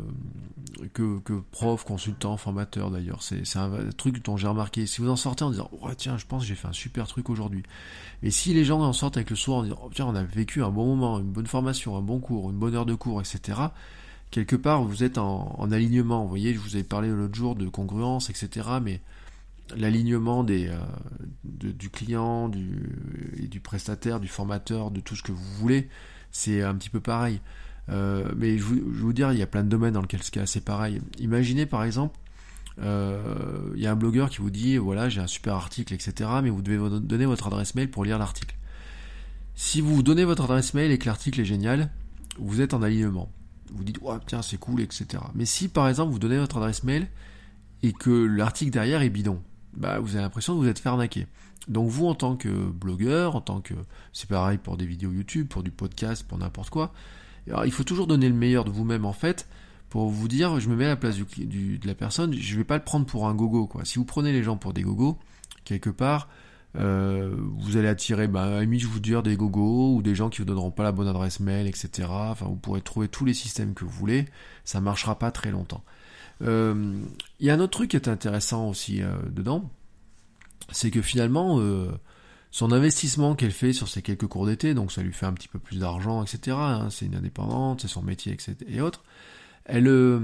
que, 0.93 1.21
prof, 1.51 1.85
consultant, 1.85 2.37
formateur 2.37 2.91
d'ailleurs, 2.91 3.23
c'est 3.23 3.57
un 3.57 3.71
truc 3.97 4.25
dont 4.25 4.37
j'ai 4.37 4.47
remarqué, 4.47 4.87
si 4.87 5.01
vous 5.01 5.09
en 5.09 5.17
sortez 5.17 5.45
en 5.45 5.51
disant, 5.51 5.71
oh, 5.81 5.89
tiens, 5.97 6.19
je 6.19 6.27
pense 6.27 6.43
que 6.43 6.49
j'ai 6.49 6.55
fait 6.55 6.69
un 6.69 6.73
super 6.73 7.07
truc 7.07 7.31
aujourd'hui. 7.31 7.63
Et 8.23 8.31
si 8.31 8.55
les 8.55 8.65
gens 8.65 8.81
en 8.81 8.93
sortent 8.93 9.17
avec 9.17 9.31
le 9.31 9.37
soir 9.37 9.59
en 9.59 9.63
disant, 9.65 9.81
oh, 9.83 9.91
tiens, 9.93 10.07
on 10.07 10.15
a 10.15 10.25
vécu 10.25 10.63
un 10.63 10.71
bon 10.71 10.87
moment, 10.87 11.19
une 11.19 11.31
bonne 11.31 11.47
formation, 11.47 11.97
un 11.97 12.03
bon 12.03 12.21
cours, 12.21 12.51
une 12.51 12.59
bonne 12.59 12.75
heure 12.75 12.87
de 12.87 12.95
cours, 12.95 13.21
etc., 13.21 13.59
quelque 14.31 14.57
part, 14.57 14.83
vous 14.83 15.03
êtes 15.05 15.19
en, 15.19 15.55
en 15.59 15.73
alignement. 15.73 16.23
Vous 16.23 16.29
voyez, 16.29 16.55
je 16.55 16.59
vous 16.59 16.75
avais 16.75 16.85
parlé 16.85 17.09
l'autre 17.09 17.35
jour 17.35 17.55
de 17.55 17.69
congruence, 17.69 18.31
etc., 18.31 18.69
mais 18.83 19.01
l'alignement 19.77 20.45
des 20.45 20.69
euh, 20.69 20.79
du 21.45 21.91
client, 21.91 22.49
du, 22.49 22.91
et 23.37 23.47
du 23.47 23.61
prestataire, 23.61 24.21
du 24.21 24.29
formateur, 24.29 24.91
de 24.91 25.01
tout 25.01 25.17
ce 25.17 25.23
que 25.23 25.33
vous 25.33 25.55
voulez, 25.59 25.89
c'est 26.31 26.63
un 26.63 26.75
petit 26.75 26.91
peu 26.91 27.01
pareil. 27.01 27.41
Euh, 27.91 28.31
mais 28.37 28.59
je 28.59 28.65
vous, 28.65 28.81
vous 28.85 29.13
dire, 29.13 29.33
il 29.33 29.39
y 29.39 29.43
a 29.43 29.47
plein 29.47 29.65
de 29.65 29.69
domaines 29.69 29.95
dans 29.95 30.03
lesquels 30.03 30.21
c'est 30.23 30.65
pareil. 30.65 31.01
Imaginez 31.19 31.67
par 31.67 31.85
exemple, 31.85 32.19
euh, 32.81 33.73
il 33.75 33.81
y 33.81 33.87
a 33.87 33.93
un 33.93 33.97
blogueur 33.97 34.31
qui 34.31 34.39
vous 34.39 34.51
dit, 34.51 34.77
voilà, 34.77 35.09
j'ai 35.09 35.21
un 35.21 35.27
super 35.27 35.55
article, 35.55 35.95
etc., 35.95 36.31
mais 36.43 36.51
vous 36.51 36.63
devez 36.63 36.79
donner 37.01 37.27
votre 37.27 37.47
adresse 37.47 37.75
mail 37.75 37.91
pour 37.91 38.05
lire 38.05 38.19
l'article. 38.19 38.57
Si 39.55 39.81
vous 39.81 40.03
donnez 40.03 40.25
votre 40.25 40.45
adresse 40.45 40.75
mail 40.75 40.91
et 40.91 40.99
que 40.99 41.07
l'article 41.07 41.41
est 41.41 41.45
génial, 41.45 41.91
vous 42.39 42.61
êtes 42.61 42.75
en 42.75 42.83
alignement. 42.83 43.31
Vous 43.73 43.85
dites, 43.85 44.01
ouais, 44.01 44.17
tiens, 44.27 44.43
c'est 44.43 44.59
cool, 44.59 44.81
etc. 44.81 45.07
Mais 45.35 45.45
si 45.45 45.69
par 45.69 45.89
exemple 45.89 46.13
vous 46.13 46.19
donnez 46.19 46.39
votre 46.39 46.59
adresse 46.59 46.85
mail 46.85 47.09
et 47.83 47.93
que 47.93 48.11
l'article 48.11 48.71
derrière 48.71 49.03
est 49.03 49.11
bidon, 49.11 49.43
bah 49.77 49.99
vous 49.99 50.15
avez 50.15 50.23
l'impression 50.23 50.55
que 50.55 50.61
vous 50.61 50.69
êtes 50.69 50.79
fait 50.79 50.89
arnaquer. 50.89 51.27
Donc 51.67 51.89
vous 51.89 52.07
en 52.07 52.15
tant 52.15 52.37
que 52.37 52.49
blogueur, 52.49 53.37
en 53.37 53.41
tant 53.41 53.61
que 53.61 53.75
c'est 54.13 54.29
pareil 54.29 54.59
pour 54.59 54.77
des 54.77 54.87
vidéos 54.87 55.13
YouTube, 55.13 55.49
pour 55.49 55.63
du 55.63 55.71
podcast, 55.71 56.25
pour 56.27 56.39
n'importe 56.39 56.71
quoi, 56.71 56.93
il 57.65 57.73
faut 57.73 57.85
toujours 57.85 58.07
donner 58.07 58.29
le 58.29 58.35
meilleur 58.35 58.65
de 58.65 58.71
vous-même 58.71 59.05
en 59.05 59.13
fait 59.13 59.49
pour 59.89 60.09
vous 60.09 60.29
dire 60.29 60.61
je 60.61 60.69
me 60.69 60.77
mets 60.77 60.85
à 60.85 60.89
la 60.89 60.97
place 60.97 61.17
de 61.19 61.87
la 61.87 61.95
personne, 61.95 62.35
je 62.35 62.57
vais 62.57 62.65
pas 62.65 62.77
le 62.77 62.85
prendre 62.85 63.07
pour 63.07 63.29
un 63.29 63.35
gogo 63.35 63.67
quoi. 63.67 63.85
Si 63.85 63.99
vous 63.99 64.05
prenez 64.05 64.33
les 64.33 64.43
gens 64.43 64.57
pour 64.57 64.73
des 64.73 64.83
gogos 64.83 65.19
quelque 65.65 65.91
part, 65.91 66.29
euh, 66.77 67.35
vous 67.57 67.77
allez 67.77 67.89
attirer, 67.89 68.29
bah, 68.29 68.59
à 68.59 68.63
je 68.63 68.87
vous 68.87 69.01
dire 69.01 69.23
des 69.23 69.37
gogos 69.37 69.97
ou 69.97 70.03
des 70.03 70.15
gens 70.15 70.29
qui 70.29 70.39
vous 70.39 70.45
donneront 70.45 70.71
pas 70.71 70.83
la 70.83 70.93
bonne 70.93 71.09
adresse 71.09 71.41
mail, 71.41 71.67
etc. 71.67 72.09
Enfin, 72.11 72.47
vous 72.47 72.57
pourrez 72.57 72.81
trouver 72.81 73.09
tous 73.09 73.25
les 73.25 73.35
systèmes 73.35 73.75
que 73.75 73.85
vous 73.85 73.91
voulez, 73.91 74.27
ça 74.65 74.81
marchera 74.81 75.19
pas 75.19 75.31
très 75.31 75.51
longtemps. 75.51 75.83
Euh, 76.43 76.95
il 77.41 77.47
y 77.47 77.51
a 77.51 77.55
un 77.55 77.61
autre 77.61 77.73
truc 77.73 77.91
qui 77.91 77.97
est 77.97 78.09
intéressant 78.09 78.69
aussi 78.69 79.03
euh, 79.03 79.17
dedans, 79.31 79.71
c'est 80.71 80.91
que 80.91 81.03
finalement, 81.03 81.61
son 82.51 82.73
investissement 82.73 83.35
qu'elle 83.35 83.53
fait 83.53 83.73
sur 83.73 83.89
ces 83.89 84.03
quelques 84.03 84.27
cours 84.27 84.47
d'été, 84.47 84.75
donc 84.75 84.93
ça 84.93 85.03
lui 85.03 85.13
fait 85.13 85.27
un 85.27 85.33
petit 85.33 85.49
peu 85.49 85.59
plus 85.59 85.79
d'argent, 85.79 86.23
etc. 86.23 86.57
Hein, 86.59 86.89
c'est 86.91 87.07
une 87.07 87.17
indépendante, 87.17 87.83
c'est 87.83 87.89
son 87.89 88.03
métier, 88.03 88.33
etc. 88.33 88.57
et 88.67 88.81
autres. 88.81 89.03
Elle, 89.65 89.87
euh, 89.87 90.21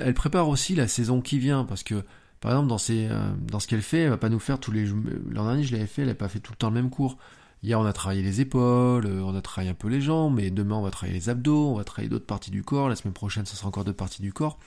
elle 0.00 0.14
prépare 0.14 0.48
aussi 0.48 0.74
la 0.74 0.88
saison 0.88 1.20
qui 1.20 1.38
vient 1.38 1.64
parce 1.64 1.82
que, 1.82 2.02
par 2.40 2.52
exemple, 2.52 2.68
dans, 2.68 2.78
ses, 2.78 3.08
euh, 3.10 3.58
ce 3.58 3.66
qu'elle 3.66 3.82
fait, 3.82 3.98
elle 4.00 4.10
va 4.10 4.16
pas 4.16 4.30
nous 4.30 4.38
faire 4.38 4.58
tous 4.58 4.72
les. 4.72 4.86
L'an 4.86 5.44
dernier, 5.44 5.64
je 5.64 5.72
l'avais 5.72 5.86
fait, 5.86 6.02
elle 6.02 6.08
n'a 6.08 6.14
pas 6.14 6.28
fait 6.28 6.40
tout 6.40 6.52
le 6.52 6.56
temps 6.56 6.68
le 6.68 6.74
même 6.74 6.90
cours. 6.90 7.18
Hier, 7.62 7.78
on 7.78 7.84
a 7.84 7.92
travaillé 7.92 8.22
les 8.22 8.40
épaules, 8.40 9.06
euh, 9.06 9.22
on 9.22 9.34
a 9.34 9.42
travaillé 9.42 9.70
un 9.70 9.74
peu 9.74 9.88
les 9.88 10.00
jambes, 10.00 10.34
mais 10.36 10.50
demain, 10.50 10.76
on 10.76 10.82
va 10.82 10.90
travailler 10.90 11.18
les 11.18 11.28
abdos, 11.28 11.72
on 11.72 11.76
va 11.76 11.84
travailler 11.84 12.08
d'autres 12.08 12.26
parties 12.26 12.50
du 12.50 12.62
corps. 12.62 12.88
La 12.88 12.96
semaine 12.96 13.14
prochaine, 13.14 13.44
ça 13.44 13.54
sera 13.54 13.68
encore 13.68 13.84
d'autres 13.84 13.96
parties 13.96 14.22
du 14.22 14.32
corps. 14.32 14.58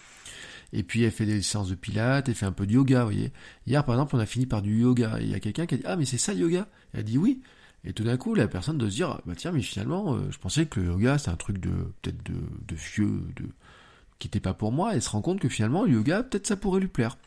Et 0.73 0.83
puis 0.83 1.03
elle 1.03 1.11
fait 1.11 1.25
des 1.25 1.41
séances 1.41 1.69
de 1.69 1.75
pilates, 1.75 2.29
elle 2.29 2.35
fait 2.35 2.45
un 2.45 2.51
peu 2.51 2.67
de 2.67 2.73
yoga, 2.73 2.99
vous 2.99 3.11
voyez. 3.11 3.31
Hier 3.65 3.83
par 3.83 3.95
exemple 3.95 4.15
on 4.15 4.19
a 4.19 4.25
fini 4.25 4.45
par 4.45 4.61
du 4.61 4.81
yoga, 4.81 5.19
et 5.19 5.23
il 5.23 5.29
y 5.29 5.35
a 5.35 5.39
quelqu'un 5.39 5.65
qui 5.65 5.75
a 5.75 5.77
dit 5.77 5.83
Ah 5.85 5.95
mais 5.95 6.05
c'est 6.05 6.17
ça 6.17 6.33
le 6.33 6.39
yoga? 6.39 6.67
Elle 6.93 7.01
a 7.01 7.03
dit 7.03 7.17
oui. 7.17 7.41
Et 7.85 7.93
tout 7.93 8.03
d'un 8.03 8.17
coup 8.17 8.35
la 8.35 8.47
personne 8.47 8.77
doit 8.77 8.89
se 8.89 8.95
dire 8.95 9.21
Bah 9.25 9.33
tiens 9.35 9.51
mais 9.51 9.61
finalement 9.61 10.15
euh, 10.15 10.27
je 10.31 10.37
pensais 10.37 10.65
que 10.65 10.79
le 10.79 10.87
yoga 10.87 11.17
c'est 11.17 11.29
un 11.29 11.35
truc 11.35 11.59
de 11.59 11.71
peut-être 12.01 12.23
de, 12.23 12.35
de 12.67 12.75
vieux, 12.75 13.23
de 13.35 13.45
qui 14.19 14.27
n'était 14.27 14.41
pas 14.41 14.53
pour 14.53 14.71
moi, 14.71 14.91
et 14.93 14.97
elle 14.97 15.01
se 15.01 15.09
rend 15.09 15.21
compte 15.21 15.39
que 15.39 15.49
finalement 15.49 15.83
le 15.83 15.93
yoga 15.93 16.23
peut-être 16.23 16.47
ça 16.47 16.55
pourrait 16.55 16.81
lui 16.81 16.87
plaire. 16.87 17.17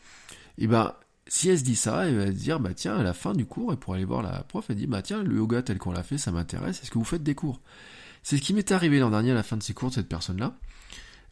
Et 0.57 0.67
ben 0.67 0.93
si 1.27 1.49
elle 1.49 1.57
se 1.57 1.63
dit 1.63 1.75
ça, 1.75 2.05
elle 2.07 2.15
va 2.15 2.27
se 2.27 2.31
dire 2.31 2.59
bah 2.59 2.73
tiens 2.73 2.95
à 2.95 3.03
la 3.03 3.13
fin 3.13 3.33
du 3.33 3.45
cours 3.45 3.73
et 3.73 3.77
pour 3.77 3.93
aller 3.95 4.05
voir 4.05 4.21
la 4.21 4.43
prof, 4.43 4.65
elle 4.69 4.75
dit 4.75 4.87
bah 4.87 5.01
tiens 5.01 5.23
le 5.23 5.35
yoga 5.35 5.61
tel 5.63 5.77
qu'on 5.79 5.91
l'a 5.91 6.03
fait 6.03 6.17
ça 6.17 6.31
m'intéresse, 6.31 6.81
est-ce 6.81 6.91
que 6.91 6.97
vous 6.97 7.03
faites 7.03 7.23
des 7.23 7.35
cours? 7.35 7.59
C'est 8.21 8.37
ce 8.37 8.41
qui 8.41 8.53
m'est 8.53 8.71
arrivé 8.71 8.99
l'an 8.99 9.09
dernier 9.09 9.31
à 9.31 9.35
la 9.35 9.43
fin 9.43 9.57
de 9.57 9.63
ces 9.63 9.73
cours 9.73 9.89
de 9.89 9.95
cette 9.95 10.07
personne 10.07 10.39
là. 10.39 10.55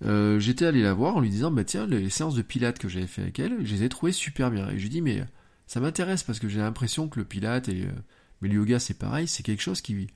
Euh, 0.04 0.40
j'étais 0.40 0.66
allé 0.66 0.82
la 0.82 0.94
voir 0.94 1.16
en 1.16 1.20
lui 1.20 1.30
disant 1.30 1.52
bah 1.52 1.64
tiens 1.64 1.86
les 1.86 2.10
séances 2.10 2.34
de 2.34 2.42
pilates 2.42 2.80
que 2.80 2.90
j'avais 2.90 3.06
fait 3.06 3.22
avec 3.22 3.40
elle 3.40 3.64
je 3.66 3.74
les 3.76 3.84
ai 3.84 3.90
trouvées 3.90 4.12
super 4.12 4.50
bien. 4.50 4.70
Et 4.70 4.78
je 4.78 4.84
lui 4.84 4.90
dis 4.90 5.02
mais 5.02 5.24
ça 5.68 5.80
m'intéresse 5.80 6.24
parce 6.24 6.40
que 6.40 6.50
j'ai 6.50 6.60
l'impression 6.60 7.08
que 7.08 7.20
le 7.20 7.26
pilate 7.26 7.70
et 7.70 7.84
euh, 7.84 7.92
mais 8.42 8.50
le 8.50 8.56
yoga 8.56 8.80
c'est 8.80 8.96
pareil 8.96 9.28
c'est 9.28 9.44
quelque 9.44 9.62
chose 9.62 9.82
qui 9.82 10.08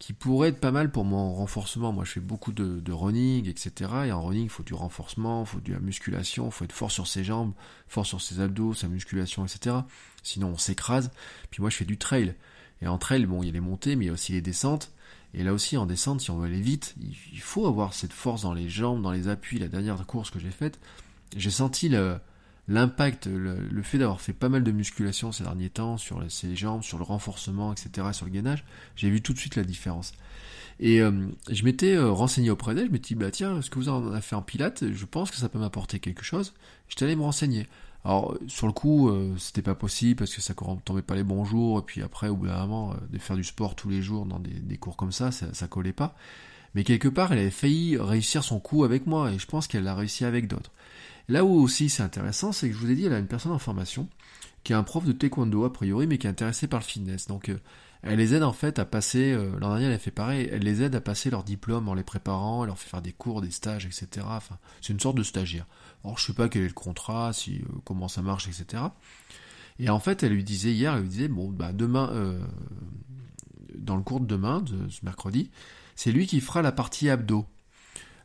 qui 0.00 0.12
pourrait 0.12 0.50
être 0.50 0.60
pas 0.60 0.70
mal 0.70 0.90
pour 0.90 1.04
mon 1.04 1.34
renforcement. 1.34 1.92
Moi 1.92 2.04
je 2.04 2.12
fais 2.12 2.20
beaucoup 2.20 2.52
de, 2.52 2.80
de 2.80 2.92
running 2.92 3.48
etc 3.48 3.90
et 4.06 4.12
en 4.12 4.22
running 4.22 4.44
il 4.44 4.50
faut 4.50 4.64
du 4.64 4.74
renforcement 4.74 5.42
il 5.42 5.46
faut 5.46 5.60
de 5.60 5.72
la 5.72 5.80
musculation 5.80 6.46
il 6.46 6.52
faut 6.52 6.64
être 6.64 6.72
fort 6.72 6.90
sur 6.90 7.06
ses 7.06 7.22
jambes 7.22 7.52
fort 7.86 8.06
sur 8.06 8.20
ses 8.20 8.40
abdos 8.40 8.74
sa 8.74 8.88
musculation 8.88 9.44
etc 9.44 9.76
sinon 10.24 10.48
on 10.48 10.58
s'écrase. 10.58 11.12
Puis 11.50 11.60
moi 11.60 11.70
je 11.70 11.76
fais 11.76 11.84
du 11.84 11.96
trail. 11.98 12.34
Et 12.82 12.88
en 12.88 12.98
trail 12.98 13.24
bon 13.26 13.42
il 13.42 13.46
y 13.46 13.50
a 13.50 13.52
les 13.52 13.60
montées 13.60 13.94
mais 13.94 14.06
il 14.06 14.08
y 14.08 14.10
a 14.10 14.14
aussi 14.14 14.32
les 14.32 14.40
descentes 14.42 14.92
et 15.34 15.42
là 15.42 15.52
aussi, 15.52 15.76
en 15.76 15.86
descente, 15.86 16.20
si 16.20 16.30
on 16.30 16.38
veut 16.38 16.46
aller 16.46 16.60
vite, 16.60 16.94
il 17.32 17.40
faut 17.40 17.66
avoir 17.66 17.92
cette 17.92 18.12
force 18.12 18.42
dans 18.42 18.54
les 18.54 18.68
jambes, 18.68 19.02
dans 19.02 19.12
les 19.12 19.28
appuis. 19.28 19.58
La 19.58 19.68
dernière 19.68 20.04
course 20.06 20.30
que 20.30 20.38
j'ai 20.38 20.50
faite, 20.50 20.78
j'ai 21.36 21.50
senti 21.50 21.90
l'impact, 22.68 23.26
le, 23.26 23.82
fait 23.82 23.98
d'avoir 23.98 24.20
fait 24.20 24.32
pas 24.32 24.48
mal 24.48 24.64
de 24.64 24.72
musculation 24.72 25.30
ces 25.30 25.44
derniers 25.44 25.68
temps 25.68 25.98
sur 25.98 26.22
ses 26.30 26.56
jambes, 26.56 26.82
sur 26.82 26.96
le 26.96 27.04
renforcement, 27.04 27.72
etc., 27.72 28.08
sur 28.12 28.24
le 28.24 28.32
gainage. 28.32 28.64
J'ai 28.96 29.10
vu 29.10 29.20
tout 29.20 29.34
de 29.34 29.38
suite 29.38 29.56
la 29.56 29.64
différence. 29.64 30.12
Et 30.80 31.02
euh, 31.02 31.26
je 31.50 31.64
m'étais 31.64 31.94
euh, 31.94 32.10
renseigné 32.10 32.50
auprès 32.50 32.74
d'elle, 32.74 32.86
je 32.86 32.92
m'étais 32.92 33.08
dit, 33.08 33.14
bah 33.16 33.30
tiens, 33.30 33.58
est-ce 33.58 33.68
que 33.68 33.78
vous 33.78 33.88
en 33.88 34.12
avez 34.12 34.20
fait 34.20 34.36
en 34.36 34.42
pilate? 34.42 34.84
Je 34.92 35.04
pense 35.04 35.30
que 35.30 35.36
ça 35.36 35.48
peut 35.48 35.58
m'apporter 35.58 35.98
quelque 35.98 36.22
chose. 36.22 36.54
J'étais 36.88 37.04
allé 37.04 37.16
me 37.16 37.22
renseigner. 37.22 37.66
Alors 38.04 38.36
sur 38.46 38.66
le 38.66 38.72
coup, 38.72 39.08
euh, 39.08 39.34
c'était 39.38 39.62
pas 39.62 39.74
possible 39.74 40.16
parce 40.16 40.34
que 40.34 40.40
ça 40.40 40.54
tombait 40.84 41.02
pas 41.02 41.14
les 41.14 41.24
bons 41.24 41.44
jours 41.44 41.80
et 41.80 41.82
puis 41.82 42.02
après 42.02 42.28
au 42.28 42.36
bout 42.36 42.46
euh, 42.46 42.94
de 43.10 43.18
faire 43.18 43.36
du 43.36 43.44
sport 43.44 43.74
tous 43.74 43.90
les 43.90 44.02
jours 44.02 44.24
dans 44.24 44.38
des, 44.38 44.76
cours 44.78 44.96
comme 44.96 45.12
ça, 45.12 45.30
ça, 45.30 45.52
ça 45.52 45.66
collait 45.66 45.92
pas. 45.92 46.14
Mais 46.74 46.84
quelque 46.84 47.08
part, 47.08 47.32
elle 47.32 47.40
avait 47.40 47.50
failli 47.50 47.96
réussir 47.96 48.44
son 48.44 48.60
coup 48.60 48.84
avec 48.84 49.06
moi 49.06 49.32
et 49.32 49.38
je 49.38 49.46
pense 49.46 49.66
qu'elle 49.66 49.84
l'a 49.84 49.94
réussi 49.94 50.24
avec 50.24 50.46
d'autres. 50.46 50.70
Là 51.28 51.44
où 51.44 51.52
aussi 51.60 51.90
c'est 51.90 52.02
intéressant, 52.02 52.52
c'est 52.52 52.68
que 52.68 52.74
je 52.74 52.78
vous 52.78 52.90
ai 52.90 52.94
dit, 52.94 53.04
elle 53.04 53.12
a 53.12 53.18
une 53.18 53.26
personne 53.26 53.52
en 53.52 53.58
formation 53.58 54.08
qui 54.64 54.72
est 54.72 54.76
un 54.76 54.82
prof 54.82 55.04
de 55.04 55.12
taekwondo 55.12 55.64
a 55.64 55.72
priori, 55.72 56.06
mais 56.06 56.18
qui 56.18 56.26
est 56.26 56.30
intéressé 56.30 56.66
par 56.66 56.80
le 56.80 56.84
fitness. 56.84 57.26
Donc 57.26 57.48
euh, 57.48 57.58
elle 58.02 58.18
les 58.18 58.34
aide 58.34 58.42
en 58.42 58.52
fait 58.52 58.78
à 58.78 58.84
passer, 58.84 59.34
l'an 59.34 59.70
dernier 59.70 59.86
elle 59.86 59.92
a 59.92 59.98
fait 59.98 60.12
pareil, 60.12 60.48
elle 60.52 60.62
les 60.62 60.82
aide 60.82 60.94
à 60.94 61.00
passer 61.00 61.30
leur 61.30 61.42
diplôme 61.42 61.88
en 61.88 61.94
les 61.94 62.04
préparant, 62.04 62.62
elle 62.62 62.68
leur 62.68 62.78
fait 62.78 62.88
faire 62.88 63.02
des 63.02 63.12
cours, 63.12 63.40
des 63.40 63.50
stages, 63.50 63.86
etc. 63.86 64.24
Enfin, 64.28 64.58
c'est 64.80 64.92
une 64.92 65.00
sorte 65.00 65.16
de 65.16 65.24
stagiaire. 65.24 65.66
Alors 66.04 66.18
je 66.18 66.26
sais 66.26 66.32
pas 66.32 66.48
quel 66.48 66.62
est 66.62 66.68
le 66.68 66.74
contrat, 66.74 67.32
si 67.32 67.56
euh, 67.58 67.64
comment 67.84 68.08
ça 68.08 68.22
marche, 68.22 68.48
etc. 68.48 68.84
Et 69.78 69.90
en 69.90 70.00
fait, 70.00 70.22
elle 70.22 70.32
lui 70.32 70.44
disait 70.44 70.72
hier, 70.72 70.94
elle 70.94 71.02
lui 71.02 71.08
disait 71.08 71.28
bon 71.28 71.50
bah 71.50 71.72
demain, 71.72 72.10
euh, 72.12 72.40
dans 73.74 73.96
le 73.96 74.02
cours 74.02 74.20
de 74.20 74.26
demain, 74.26 74.60
de 74.60 74.88
ce 74.88 75.04
mercredi, 75.04 75.50
c'est 75.96 76.12
lui 76.12 76.26
qui 76.26 76.40
fera 76.40 76.62
la 76.62 76.72
partie 76.72 77.10
abdos. 77.10 77.46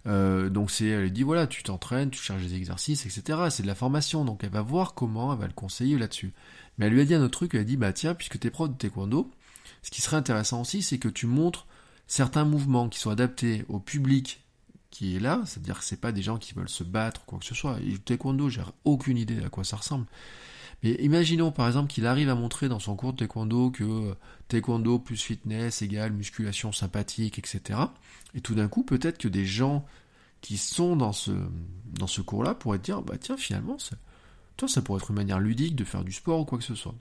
Euh, 0.05 0.49
donc 0.49 0.69
c'est, 0.71 0.87
elle 0.87 1.11
dit 1.11 1.23
voilà, 1.23 1.47
tu 1.47 1.63
t'entraînes, 1.63 2.09
tu 2.09 2.21
cherches 2.21 2.41
des 2.43 2.55
exercices, 2.55 3.05
etc. 3.05 3.47
C'est 3.49 3.63
de 3.63 3.67
la 3.67 3.75
formation, 3.75 4.25
donc 4.25 4.43
elle 4.43 4.49
va 4.49 4.61
voir 4.61 4.93
comment, 4.93 5.33
elle 5.33 5.39
va 5.39 5.47
le 5.47 5.53
conseiller 5.53 5.97
là-dessus. 5.97 6.33
Mais 6.77 6.87
elle 6.87 6.93
lui 6.93 7.01
a 7.01 7.05
dit 7.05 7.13
un 7.13 7.21
autre 7.21 7.37
truc, 7.37 7.53
elle 7.53 7.61
a 7.61 7.65
dit 7.65 7.77
bah 7.77 7.93
tiens, 7.93 8.13
puisque 8.13 8.39
t'es 8.39 8.49
prof 8.49 8.69
de 8.69 8.75
taekwondo, 8.75 9.31
ce 9.81 9.91
qui 9.91 10.01
serait 10.01 10.17
intéressant 10.17 10.61
aussi, 10.61 10.81
c'est 10.81 10.97
que 10.97 11.09
tu 11.09 11.27
montres 11.27 11.67
certains 12.07 12.45
mouvements 12.45 12.89
qui 12.89 12.99
sont 12.99 13.11
adaptés 13.11 13.65
au 13.69 13.79
public 13.79 14.41
qui 14.89 15.15
est 15.15 15.19
là, 15.19 15.41
c'est-à-dire 15.45 15.79
que 15.79 15.85
c'est 15.85 15.99
pas 15.99 16.11
des 16.11 16.21
gens 16.21 16.37
qui 16.37 16.53
veulent 16.53 16.69
se 16.69 16.83
battre 16.83 17.21
ou 17.21 17.25
quoi 17.25 17.39
que 17.39 17.45
ce 17.45 17.55
soit. 17.55 17.79
Et 17.81 17.97
taekwondo, 17.97 18.49
j'ai 18.49 18.61
aucune 18.85 19.17
idée 19.17 19.43
à 19.43 19.49
quoi 19.49 19.63
ça 19.63 19.77
ressemble. 19.77 20.05
Mais 20.83 20.91
imaginons 20.95 21.51
par 21.51 21.67
exemple 21.67 21.91
qu'il 21.91 22.05
arrive 22.05 22.29
à 22.29 22.35
montrer 22.35 22.67
dans 22.69 22.79
son 22.79 22.95
cours 22.95 23.13
de 23.13 23.17
taekwondo 23.19 23.71
que 23.71 23.83
euh, 23.83 24.13
taekwondo 24.49 24.99
plus 24.99 25.17
fitness 25.17 25.81
égale 25.81 26.11
musculation 26.11 26.71
sympathique, 26.71 27.39
etc. 27.39 27.79
Et 28.35 28.41
tout 28.41 28.53
d'un 28.53 28.67
coup, 28.67 28.83
peut-être 28.83 29.17
que 29.17 29.27
des 29.27 29.45
gens 29.45 29.85
qui 30.41 30.57
sont 30.57 30.95
dans 30.97 31.13
ce, 31.13 31.31
dans 31.85 32.07
ce 32.07 32.21
cours-là 32.21 32.53
pourraient 32.53 32.77
dire, 32.77 33.01
bah 33.01 33.15
tiens, 33.19 33.37
finalement, 33.37 33.77
toi, 34.57 34.67
ça 34.67 34.81
pourrait 34.81 34.99
être 34.99 35.09
une 35.09 35.15
manière 35.15 35.39
ludique 35.39 35.75
de 35.75 35.85
faire 35.85 36.03
du 36.03 36.11
sport 36.11 36.41
ou 36.41 36.45
quoi 36.45 36.57
que 36.57 36.65
ce 36.65 36.75
soit. 36.75 36.95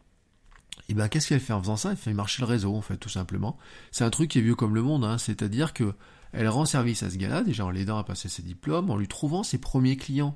Et 0.89 0.95
ben 0.95 1.09
qu'est-ce 1.09 1.29
qu'elle 1.29 1.41
fait 1.41 1.53
en 1.53 1.61
faisant 1.61 1.77
ça? 1.77 1.91
Elle 1.91 1.97
fait 1.97 2.13
marcher 2.13 2.43
le 2.43 2.47
réseau, 2.47 2.75
en 2.75 2.81
fait, 2.83 2.97
tout 2.97 3.09
simplement. 3.09 3.59
C'est 3.91 4.05
un 4.05 4.11
truc 4.11 4.31
qui 4.31 4.39
est 4.39 4.43
vieux 4.43 4.55
comme 4.55 4.75
le 4.75 4.83
monde, 4.83 5.05
hein, 5.05 5.19
c'est-à-dire 5.19 5.73
que 5.73 5.93
elle 6.33 6.49
rend 6.49 6.65
service 6.65 7.03
à 7.03 7.11
ce 7.11 7.17
gars-là, 7.17 7.43
déjà 7.43 7.67
en 7.67 7.71
l'aidant 7.71 7.99
à 7.99 8.05
passer 8.05 8.29
ses 8.29 8.43
diplômes, 8.43 8.91
en 8.91 8.97
lui 8.97 9.09
trouvant 9.09 9.43
ses 9.43 9.59
premiers 9.59 9.97
clients. 9.97 10.35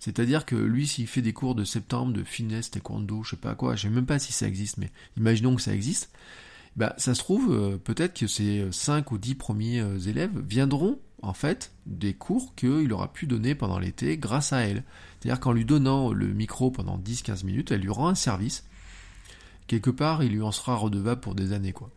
C'est-à-dire 0.00 0.46
que 0.46 0.56
lui, 0.56 0.86
s'il 0.86 1.06
fait 1.06 1.22
des 1.22 1.32
cours 1.32 1.54
de 1.54 1.64
septembre 1.64 2.12
de 2.12 2.22
fitness, 2.22 2.70
taekwondo, 2.70 3.24
je 3.24 3.30
sais 3.30 3.36
pas 3.36 3.54
quoi, 3.54 3.74
je 3.74 3.82
sais 3.82 3.88
même 3.88 4.06
pas 4.06 4.18
si 4.18 4.32
ça 4.32 4.46
existe, 4.46 4.78
mais 4.78 4.90
imaginons 5.16 5.56
que 5.56 5.62
ça 5.62 5.74
existe, 5.74 6.10
bah, 6.76 6.94
ça 6.98 7.14
se 7.14 7.20
trouve, 7.20 7.52
euh, 7.52 7.76
peut-être 7.78 8.18
que 8.18 8.28
ces 8.28 8.68
5 8.70 9.10
ou 9.10 9.18
10 9.18 9.34
premiers 9.34 9.80
euh, 9.80 9.98
élèves 9.98 10.38
viendront 10.38 10.98
en 11.22 11.32
fait, 11.32 11.72
des 11.86 12.14
cours 12.14 12.54
qu'il 12.54 12.92
aura 12.92 13.12
pu 13.12 13.26
donner 13.26 13.54
pendant 13.54 13.78
l'été 13.78 14.16
grâce 14.18 14.52
à 14.52 14.60
elle. 14.60 14.84
C'est-à-dire 15.20 15.40
qu'en 15.40 15.52
lui 15.52 15.64
donnant 15.64 16.12
le 16.12 16.28
micro 16.28 16.70
pendant 16.70 16.98
10-15 16.98 17.44
minutes, 17.44 17.72
elle 17.72 17.80
lui 17.80 17.90
rend 17.90 18.08
un 18.08 18.14
service. 18.14 18.64
Quelque 19.66 19.90
part, 19.90 20.22
il 20.22 20.32
lui 20.32 20.42
en 20.42 20.52
sera 20.52 20.76
redevable 20.76 21.20
pour 21.20 21.34
des 21.34 21.52
années, 21.52 21.72
quoi. 21.72 21.90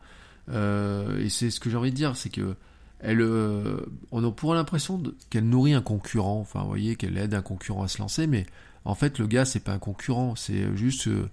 Euh, 0.50 1.24
et 1.24 1.30
c'est 1.30 1.52
ce 1.52 1.60
que 1.60 1.70
j'ai 1.70 1.78
envie 1.78 1.92
de 1.92 1.96
dire, 1.96 2.16
c'est 2.16 2.30
que 2.30 2.56
elle, 3.02 3.22
euh, 3.22 3.78
on 4.12 4.24
a 4.24 4.32
pour 4.32 4.54
l'impression 4.54 5.02
qu'elle 5.30 5.50
nourrit 5.50 5.74
un 5.74 5.82
concurrent. 5.82 6.40
Enfin, 6.40 6.62
vous 6.62 6.68
voyez, 6.68 6.96
qu'elle 6.96 7.18
aide 7.18 7.34
un 7.34 7.42
concurrent 7.42 7.84
à 7.84 7.88
se 7.88 8.00
lancer, 8.00 8.28
mais 8.28 8.46
en 8.86 8.96
fait, 8.96 9.20
le 9.20 9.28
gars, 9.28 9.46
c'est 9.46 9.60
pas 9.60 9.74
un 9.74 9.80
concurrent. 9.80 10.36
C'est 10.36 10.76
juste, 10.78 11.08
euh, 11.08 11.30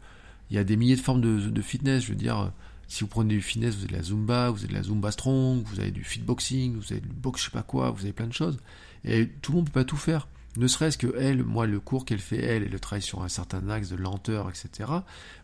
il 0.51 0.57
y 0.57 0.59
a 0.59 0.65
des 0.65 0.77
milliers 0.77 0.97
de 0.97 1.01
formes 1.01 1.21
de, 1.21 1.63
fitness. 1.63 2.05
Je 2.05 2.11
veux 2.11 2.15
dire, 2.17 2.53
si 2.89 3.03
vous 3.03 3.09
prenez 3.09 3.35
du 3.35 3.43
fitness, 3.43 3.75
vous 3.75 3.85
avez 3.85 3.93
de 3.93 3.97
la 3.99 4.03
Zumba, 4.03 4.51
vous 4.51 4.61
avez 4.61 4.69
de 4.69 4.75
la 4.75 4.83
Zumba 4.83 5.11
Strong, 5.11 5.63
vous 5.67 5.81
avez 5.81 5.91
du 5.91 6.05
fitboxing, 6.05 6.77
vous 6.77 6.93
avez 6.93 7.03
du 7.03 7.09
box, 7.09 7.41
je 7.41 7.47
sais 7.47 7.53
pas 7.53 7.63
quoi, 7.63 7.91
vous 7.91 8.03
avez 8.03 8.13
plein 8.13 8.27
de 8.27 8.33
choses. 8.33 8.59
Et 9.05 9.29
tout 9.29 9.53
le 9.53 9.57
monde 9.57 9.67
peut 9.67 9.81
pas 9.81 9.85
tout 9.85 9.97
faire. 9.97 10.29
Ne 10.57 10.67
serait-ce 10.67 10.97
que 10.97 11.15
elle, 11.19 11.45
moi, 11.45 11.67
le 11.67 11.81
cours 11.81 12.07
qu'elle 12.07 12.19
fait, 12.19 12.43
elle, 12.43 12.63
elle 12.65 12.81
travaille 12.81 13.03
sur 13.03 13.23
un 13.23 13.29
certain 13.29 13.69
axe 13.69 13.91
de 13.91 13.97
lenteur, 13.97 14.49
etc. 14.49 14.91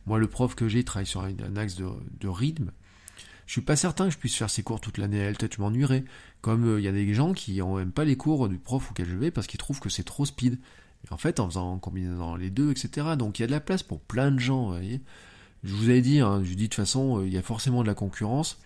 Moi, 0.07 0.19
le 0.19 0.27
prof 0.27 0.55
que 0.55 0.69
j'ai 0.69 0.85
travaille 0.85 1.07
sur 1.07 1.21
un, 1.21 1.57
axe 1.57 1.77
de 1.77 2.29
rythme. 2.29 2.73
Je 3.47 3.53
suis 3.53 3.61
pas 3.61 3.77
certain 3.77 4.07
que 4.07 4.13
je 4.13 4.19
puisse 4.19 4.37
faire 4.37 4.51
ces 4.51 4.63
cours 4.63 4.81
toute 4.81 4.99
l'année. 4.99 5.19
Elle, 5.19 5.37
peut-être 5.37 5.57
je 5.57 5.61
m'ennuierais. 5.61 6.05
Comme 6.41 6.67
euh, 6.67 6.81
il 6.81 6.85
y 6.85 6.89
a 6.89 6.93
des 6.93 7.13
gens 7.15 7.33
qui 7.33 7.61
n'aiment 7.61 7.93
pas 7.93 8.05
les 8.05 8.17
cours 8.17 8.49
du 8.49 8.59
prof 8.59 8.91
auquel 8.91 9.09
je 9.09 9.17
vais 9.17 9.31
parce 9.31 9.47
qu'ils 9.47 9.59
trouvent 9.59 9.81
que 9.81 9.89
c'est 9.89 10.05
trop 10.05 10.25
speed. 10.25 10.59
Et 11.05 11.13
en 11.13 11.17
fait, 11.17 11.41
en 11.41 11.49
faisant 11.49 11.73
en 11.73 11.79
combinant 11.79 12.37
les 12.37 12.51
deux, 12.51 12.71
etc. 12.71 13.09
Donc 13.19 13.39
il 13.39 13.43
y 13.43 13.45
a 13.45 13.47
de 13.47 13.53
la 13.53 13.61
place 13.61 13.83
pour 13.83 14.01
plein 14.01 14.31
de 14.31 14.39
gens, 14.39 14.63
vous 14.63 14.73
voyez. 14.73 15.01
Je 15.63 15.75
vous 15.75 15.89
avais 15.89 16.03
dit, 16.03 16.21
hein, 16.21 16.43
je 16.45 16.51
dis 16.51 16.65
de 16.65 16.69
toute 16.69 16.75
façon, 16.75 17.21
euh, 17.21 17.27
il 17.27 17.33
y 17.33 17.39
a 17.39 17.43
forcément 17.43 17.83
de 17.83 17.87
la 17.87 17.95
concurrence. 17.95 18.59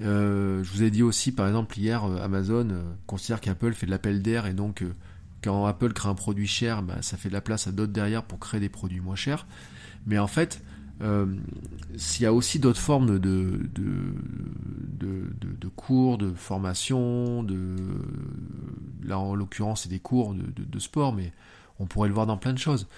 Euh, 0.00 0.62
je 0.62 0.70
vous 0.70 0.82
ai 0.82 0.90
dit 0.90 1.02
aussi, 1.02 1.32
par 1.32 1.46
exemple, 1.48 1.78
hier, 1.78 2.04
euh, 2.04 2.22
Amazon 2.22 2.68
considère 3.06 3.40
qu'Apple 3.40 3.72
fait 3.72 3.86
de 3.86 3.90
l'appel 3.90 4.22
d'air 4.22 4.46
et 4.46 4.52
donc 4.52 4.84
quand 5.42 5.66
Apple 5.66 5.92
crée 5.92 6.08
un 6.08 6.14
produit 6.14 6.46
cher, 6.46 6.82
bah, 6.82 7.00
ça 7.00 7.16
fait 7.16 7.28
de 7.28 7.34
la 7.34 7.40
place 7.40 7.66
à 7.66 7.72
d'autres 7.72 7.92
derrière 7.92 8.24
pour 8.24 8.38
créer 8.38 8.60
des 8.60 8.68
produits 8.68 9.00
moins 9.00 9.16
chers. 9.16 9.46
Mais 10.06 10.18
en 10.18 10.26
fait, 10.26 10.62
s'il 11.96 12.22
y 12.22 12.26
a 12.26 12.32
aussi 12.32 12.58
d'autres 12.58 12.80
formes 12.80 13.18
de, 13.18 13.60
de, 13.74 14.14
de, 14.98 15.68
cours, 15.68 16.18
de 16.18 16.32
formation, 16.32 17.42
de 17.42 17.76
là 19.04 19.18
en 19.18 19.34
l'occurrence 19.34 19.82
c'est 19.82 19.88
des 19.88 20.00
cours 20.00 20.34
de, 20.34 20.78
sport, 20.78 21.12
mais 21.12 21.32
on 21.78 21.86
pourrait 21.86 22.08
le 22.08 22.14
voir 22.14 22.26
dans 22.26 22.36
plein 22.36 22.52
de 22.52 22.58
choses. 22.58 22.88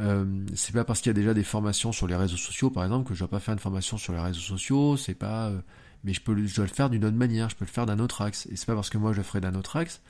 Euh, 0.00 0.24
c'est 0.54 0.72
pas 0.72 0.84
parce 0.84 1.00
qu'il 1.00 1.10
y 1.10 1.14
a 1.14 1.14
déjà 1.14 1.34
des 1.34 1.42
formations 1.42 1.90
sur 1.90 2.06
les 2.06 2.14
réseaux 2.14 2.36
sociaux, 2.36 2.70
par 2.70 2.84
exemple, 2.84 3.08
que 3.08 3.14
je 3.14 3.18
dois 3.18 3.28
pas 3.28 3.40
faire 3.40 3.54
une 3.54 3.58
formation 3.58 3.98
sur 3.98 4.12
les 4.12 4.20
réseaux 4.20 4.38
sociaux. 4.38 4.96
C'est 4.96 5.14
pas, 5.14 5.48
euh, 5.48 5.58
mais 6.04 6.12
je 6.12 6.20
peux, 6.20 6.46
je 6.46 6.54
dois 6.54 6.66
le 6.66 6.72
faire 6.72 6.88
d'une 6.88 7.04
autre 7.04 7.16
manière. 7.16 7.50
Je 7.50 7.56
peux 7.56 7.64
le 7.64 7.70
faire 7.70 7.86
d'un 7.86 7.98
autre 7.98 8.22
axe. 8.22 8.46
Et 8.52 8.56
c'est 8.56 8.66
pas 8.66 8.76
parce 8.76 8.90
que 8.90 8.98
moi 8.98 9.12
je 9.12 9.18
le 9.18 9.24
ferai 9.24 9.40
d'un 9.40 9.56
autre 9.56 9.76
axe 9.76 10.00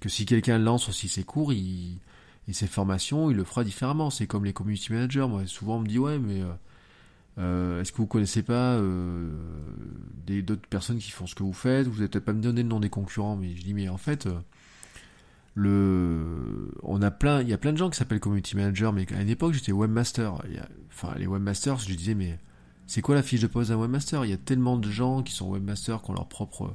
que 0.00 0.08
si 0.08 0.26
quelqu'un 0.26 0.58
lance 0.58 0.88
aussi 0.88 1.08
ses 1.08 1.22
cours, 1.22 1.52
et 1.52 2.52
ses 2.52 2.66
formations, 2.66 3.30
il 3.30 3.36
le 3.36 3.44
fera 3.44 3.62
différemment. 3.62 4.10
C'est 4.10 4.26
comme 4.26 4.44
les 4.44 4.52
community 4.52 4.92
managers. 4.92 5.26
Moi, 5.28 5.46
souvent 5.46 5.76
on 5.76 5.80
me 5.80 5.86
dit 5.86 5.98
ouais, 5.98 6.18
mais 6.18 6.42
euh, 6.42 6.50
est-ce 7.38 7.92
que 7.92 7.96
vous 7.98 8.06
connaissez 8.06 8.42
pas 8.42 8.78
d'autres 10.26 10.68
personnes 10.68 10.98
qui 10.98 11.10
font 11.10 11.26
ce 11.26 11.34
que 11.34 11.42
vous 11.42 11.52
faites? 11.52 11.86
Vous 11.86 11.96
n'allez 11.96 12.08
peut-être 12.08 12.24
pas 12.24 12.32
me 12.32 12.42
donner 12.42 12.62
le 12.62 12.68
nom 12.68 12.80
des 12.80 12.90
concurrents, 12.90 13.36
mais 13.36 13.56
je 13.56 13.62
dis 13.62 13.74
mais 13.74 13.88
en 13.88 13.98
fait 13.98 14.28
le, 15.54 16.70
on 16.82 17.02
a 17.02 17.10
plein, 17.10 17.42
il 17.42 17.48
y 17.48 17.52
a 17.52 17.58
plein 17.58 17.72
de 17.72 17.76
gens 17.76 17.90
qui 17.90 17.98
s'appellent 17.98 18.20
community 18.20 18.56
manager, 18.56 18.92
mais 18.92 19.06
à 19.12 19.20
une 19.20 19.28
époque 19.28 19.52
j'étais 19.52 19.72
webmaster. 19.72 20.42
enfin, 20.88 21.14
les 21.18 21.26
webmasters, 21.26 21.78
je 21.78 21.94
disais, 21.94 22.14
mais 22.14 22.38
c'est 22.86 23.02
quoi 23.02 23.14
la 23.14 23.22
fiche 23.22 23.40
de 23.40 23.46
poste 23.46 23.70
d'un 23.70 23.76
webmaster? 23.76 24.24
Il 24.24 24.30
y 24.30 24.34
a 24.34 24.38
tellement 24.38 24.78
de 24.78 24.90
gens 24.90 25.22
qui 25.22 25.32
sont 25.32 25.50
webmasters, 25.50 26.02
qui 26.02 26.10
ont 26.10 26.14
leur 26.14 26.28
propre 26.28 26.74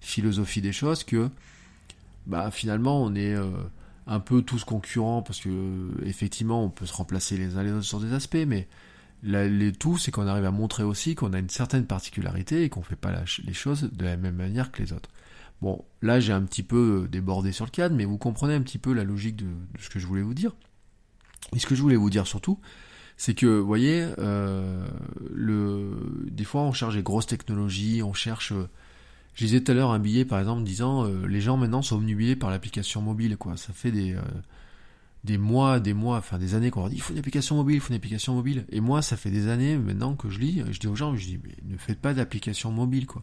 philosophie 0.00 0.60
des 0.60 0.72
choses, 0.72 1.04
que 1.04 1.30
bah 2.26 2.50
finalement 2.52 3.02
on 3.02 3.14
est 3.16 3.34
euh, 3.34 3.50
un 4.06 4.20
peu 4.20 4.42
tous 4.42 4.62
concurrents 4.62 5.22
parce 5.22 5.40
que 5.40 5.90
effectivement 6.04 6.64
on 6.64 6.70
peut 6.70 6.86
se 6.86 6.92
remplacer 6.92 7.36
les 7.36 7.56
uns 7.56 7.64
les 7.64 7.72
autres 7.72 7.82
sur 7.82 7.98
des 7.98 8.12
aspects, 8.12 8.44
mais 8.46 8.68
les 9.22 9.72
tout 9.72 9.98
c'est 9.98 10.10
qu'on 10.10 10.26
arrive 10.26 10.44
à 10.44 10.50
montrer 10.50 10.82
aussi 10.82 11.14
qu'on 11.14 11.32
a 11.32 11.38
une 11.38 11.48
certaine 11.48 11.86
particularité 11.86 12.64
et 12.64 12.68
qu'on 12.68 12.82
fait 12.82 12.96
pas 12.96 13.12
les 13.44 13.52
choses 13.52 13.90
de 13.92 14.04
la 14.04 14.16
même 14.16 14.36
manière 14.36 14.72
que 14.72 14.82
les 14.82 14.92
autres. 14.92 15.10
Bon, 15.60 15.84
là 16.02 16.18
j'ai 16.18 16.32
un 16.32 16.42
petit 16.42 16.64
peu 16.64 17.04
euh, 17.04 17.08
débordé 17.08 17.52
sur 17.52 17.64
le 17.64 17.70
cadre, 17.70 17.94
mais 17.94 18.04
vous 18.04 18.18
comprenez 18.18 18.54
un 18.54 18.62
petit 18.62 18.78
peu 18.78 18.92
la 18.92 19.04
logique 19.04 19.36
de, 19.36 19.46
ce 19.78 19.90
que 19.90 20.00
je 20.00 20.06
voulais 20.06 20.22
vous 20.22 20.34
dire. 20.34 20.52
Et 21.54 21.60
ce 21.60 21.66
que 21.66 21.74
je 21.74 21.82
voulais 21.82 21.96
vous 21.96 22.10
dire 22.10 22.26
surtout, 22.26 22.58
c'est 23.16 23.34
que, 23.34 23.46
vous 23.46 23.66
voyez, 23.66 24.08
euh, 24.18 24.84
le, 25.32 26.26
des 26.30 26.44
fois 26.44 26.62
on 26.62 26.72
cherche 26.72 26.94
des 26.96 27.02
grosses 27.02 27.26
technologies, 27.26 28.02
on 28.02 28.12
cherche... 28.12 28.52
Euh, 28.52 28.68
je 29.34 29.46
disais 29.46 29.62
tout 29.62 29.70
à 29.70 29.74
l'heure 29.74 29.92
un 29.92 29.98
billet 29.98 30.26
par 30.26 30.40
exemple 30.40 30.62
disant 30.62 31.04
les 31.04 31.40
gens 31.40 31.56
maintenant 31.56 31.80
sont 31.80 31.96
omnubilés 31.96 32.36
par 32.36 32.50
l'application 32.50 33.00
mobile, 33.00 33.38
quoi. 33.38 33.56
Ça 33.56 33.72
fait 33.72 33.90
des, 33.90 34.14
des 35.24 35.38
mois, 35.38 35.78
des 35.80 35.94
mois, 35.94 36.18
enfin 36.18 36.38
des 36.38 36.54
années 36.54 36.70
qu'on 36.70 36.80
leur 36.80 36.90
dit 36.90 36.96
il 36.96 37.02
faut 37.02 37.12
une 37.12 37.18
application 37.18 37.56
mobile, 37.56 37.76
il 37.76 37.80
faut 37.80 37.90
une 37.90 37.96
application 37.96 38.34
mobile. 38.34 38.66
Et 38.70 38.80
moi 38.80 39.02
ça 39.02 39.16
fait 39.16 39.30
des 39.30 39.48
années 39.48 39.76
maintenant 39.76 40.14
que 40.16 40.30
je 40.30 40.38
lis, 40.38 40.62
je 40.70 40.80
dis 40.80 40.88
aux 40.88 40.96
gens, 40.96 41.14
je 41.16 41.24
dis 41.24 41.40
mais 41.42 41.54
ne 41.64 41.76
faites 41.76 42.00
pas 42.00 42.14
d'application 42.14 42.72
mobile, 42.72 43.06
quoi. 43.06 43.22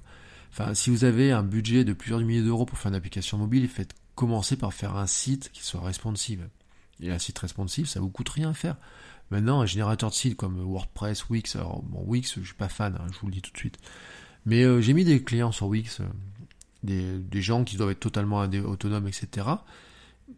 Enfin, 0.52 0.74
si 0.74 0.90
vous 0.90 1.04
avez 1.04 1.32
un 1.32 1.44
budget 1.44 1.84
de 1.84 1.94
plusieurs 1.94 2.20
milliers 2.20 2.42
d'euros 2.42 2.66
pour 2.66 2.78
faire 2.78 2.90
une 2.90 2.96
application 2.96 3.38
mobile, 3.38 3.68
faites 3.68 3.94
commencer 4.16 4.58
par 4.58 4.74
faire 4.74 4.96
un 4.98 5.08
site 5.08 5.50
qui 5.54 5.64
soit 5.64 5.82
responsive. 5.82 6.50
Et 7.02 7.12
un 7.12 7.20
site 7.20 7.40
responsive, 7.40 7.86
ça 7.86 8.00
vous 8.00 8.10
coûte 8.10 8.30
rien 8.30 8.50
à 8.50 8.54
faire. 8.54 8.76
Maintenant, 9.32 9.62
un 9.62 9.66
générateur 9.66 10.10
de 10.10 10.16
site 10.16 10.36
comme 10.36 10.60
WordPress, 10.60 11.30
Wix, 11.30 11.56
alors 11.56 11.84
bon, 11.84 12.04
Wix, 12.06 12.34
je 12.40 12.46
suis 12.46 12.56
pas 12.56 12.68
fan, 12.68 12.98
hein, 13.00 13.08
je 13.14 13.20
vous 13.20 13.28
le 13.28 13.34
dis 13.34 13.42
tout 13.42 13.52
de 13.54 13.58
suite. 13.58 13.78
Mais 14.46 14.64
euh, 14.64 14.82
j'ai 14.82 14.94
mis 14.94 15.06
des 15.06 15.24
clients 15.24 15.52
sur 15.52 15.68
Wix, 15.68 16.02
euh, 16.02 16.06
des, 16.84 17.20
des, 17.20 17.42
gens 17.42 17.64
qui 17.64 17.78
doivent 17.78 17.92
être 17.92 18.00
totalement 18.00 18.40
autonomes, 18.40 19.08
etc. 19.08 19.48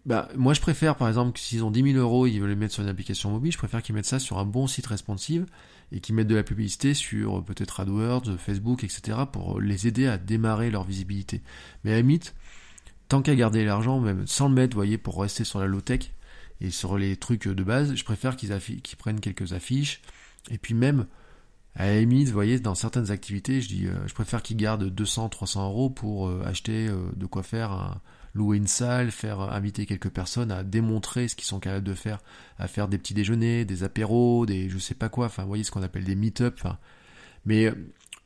Bah, 0.05 0.29
moi, 0.35 0.53
je 0.53 0.61
préfère, 0.61 0.95
par 0.95 1.07
exemple, 1.07 1.39
s'ils 1.39 1.63
ont 1.63 1.71
10 1.71 1.93
000 1.93 1.97
euros 1.97 2.25
ils 2.25 2.39
veulent 2.39 2.49
les 2.49 2.55
mettre 2.55 2.73
sur 2.73 2.83
une 2.83 2.89
application 2.89 3.29
mobile, 3.29 3.51
je 3.51 3.57
préfère 3.57 3.81
qu'ils 3.83 3.93
mettent 3.93 4.05
ça 4.05 4.19
sur 4.19 4.39
un 4.39 4.45
bon 4.45 4.67
site 4.67 4.87
responsive 4.87 5.45
et 5.91 5.99
qui 5.99 6.13
mettent 6.13 6.27
de 6.27 6.35
la 6.35 6.43
publicité 6.43 6.93
sur 6.93 7.43
peut-être 7.43 7.81
AdWords, 7.81 8.37
Facebook, 8.37 8.83
etc. 8.83 9.19
pour 9.31 9.59
les 9.59 9.87
aider 9.87 10.07
à 10.07 10.17
démarrer 10.17 10.71
leur 10.71 10.83
visibilité. 10.83 11.41
Mais 11.83 11.91
à 11.91 11.95
la 11.95 12.01
limite, 12.01 12.33
tant 13.09 13.21
qu'à 13.21 13.35
garder 13.35 13.65
l'argent, 13.65 13.99
même 13.99 14.25
sans 14.25 14.47
le 14.47 14.55
mettre, 14.55 14.73
vous 14.73 14.79
voyez, 14.79 14.97
pour 14.97 15.19
rester 15.21 15.43
sur 15.43 15.59
la 15.59 15.67
low-tech 15.67 16.11
et 16.61 16.69
sur 16.69 16.97
les 16.97 17.17
trucs 17.17 17.47
de 17.47 17.63
base, 17.63 17.93
je 17.95 18.03
préfère 18.05 18.37
qu'ils, 18.37 18.51
prennent 18.97 19.19
quelques 19.19 19.53
affiches. 19.53 20.01
Et 20.49 20.57
puis 20.57 20.73
même, 20.73 21.07
à 21.75 21.87
la 21.87 21.99
limite, 21.99 22.27
vous 22.27 22.33
voyez, 22.33 22.59
dans 22.59 22.75
certaines 22.75 23.11
activités, 23.11 23.61
je 23.61 23.67
dis, 23.67 23.87
euh, 23.87 24.07
je 24.07 24.13
préfère 24.13 24.41
qu'ils 24.41 24.57
gardent 24.57 24.85
200, 24.85 25.29
300 25.29 25.67
euros 25.67 25.89
pour 25.89 26.27
euh, 26.27 26.43
acheter 26.45 26.87
euh, 26.87 27.11
de 27.15 27.25
quoi 27.25 27.43
faire 27.43 27.71
un, 27.71 28.01
louer 28.33 28.57
une 28.57 28.67
salle, 28.67 29.11
faire 29.11 29.41
inviter 29.41 29.85
quelques 29.85 30.09
personnes 30.09 30.51
à 30.51 30.63
démontrer 30.63 31.27
ce 31.27 31.35
qu'ils 31.35 31.45
sont 31.45 31.59
capables 31.59 31.85
de 31.85 31.93
faire, 31.93 32.19
à 32.57 32.67
faire 32.67 32.87
des 32.87 32.97
petits 32.97 33.13
déjeuners, 33.13 33.65
des 33.65 33.83
apéros, 33.83 34.45
des 34.45 34.69
je 34.69 34.77
sais 34.77 34.95
pas 34.95 35.09
quoi, 35.09 35.25
enfin 35.25 35.43
vous 35.43 35.49
voyez 35.49 35.63
ce 35.63 35.71
qu'on 35.71 35.83
appelle 35.83 36.03
des 36.03 36.15
meet-up, 36.15 36.61
mais 37.45 37.65
euh, 37.65 37.75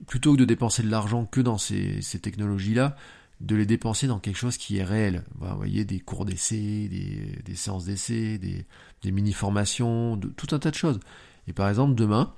plutôt 0.08 0.34
que 0.34 0.40
de 0.40 0.46
dépenser 0.46 0.84
de 0.84 0.90
l'argent 0.90 1.26
que 1.26 1.42
dans 1.42 1.58
ces, 1.58 2.02
technologies-là, 2.22 2.96
de 3.42 3.56
les 3.56 3.66
dépenser 3.66 4.08
dans 4.08 4.20
quelque 4.20 4.38
chose 4.38 4.58
qui 4.58 4.78
est 4.78 4.84
réel. 4.84 5.24
Vous 5.36 5.56
voyez, 5.56 5.86
des 5.86 6.00
cours 6.00 6.26
d'essai, 6.26 6.88
des, 6.88 7.42
des 7.44 7.56
séances 7.56 7.86
d'essai, 7.86 8.38
des, 8.38 8.66
des 9.02 9.12
mini-formations, 9.12 10.18
de, 10.18 10.28
tout 10.28 10.48
un 10.52 10.60
tas 10.60 10.72
de 10.72 10.76
choses. 10.76 11.00
Et 11.48 11.54
par 11.54 11.70
exemple, 11.70 11.96
demain, 11.96 12.34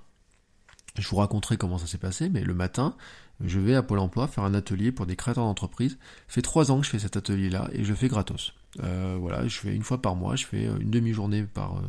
je 1.02 1.08
vous 1.10 1.18
raconterai 1.18 1.58
comment 1.58 1.78
ça 1.78 1.88
s'est 1.88 1.98
passé, 1.98 2.30
mais 2.30 2.42
le 2.42 2.54
matin, 2.54 2.96
je 3.44 3.60
vais 3.60 3.76
à 3.76 3.84
Pôle 3.84 4.00
emploi 4.00 4.28
faire 4.28 4.44
un 4.44 4.54
atelier 4.54 4.92
pour 4.92 5.06
des 5.06 5.16
créateurs 5.16 5.46
d'entreprise. 5.46 5.98
Fait 6.28 6.42
trois 6.42 6.72
ans 6.72 6.80
que 6.80 6.86
je 6.86 6.92
fais 6.92 7.00
cet 7.00 7.18
atelier-là 7.18 7.70
et 7.74 7.84
je 7.84 7.90
le 7.90 7.96
fais 7.96 8.08
gratos. 8.08 8.54
Euh, 8.84 9.18
voilà, 9.20 9.48
je 9.48 9.58
fais 9.58 9.76
une 9.76 9.84
fois 9.84 10.02
par 10.02 10.16
mois, 10.16 10.36
je 10.36 10.46
fais 10.46 10.68
euh, 10.68 10.78
une 10.80 10.90
demi-journée 10.90 11.44
par, 11.44 11.78
euh, 11.78 11.82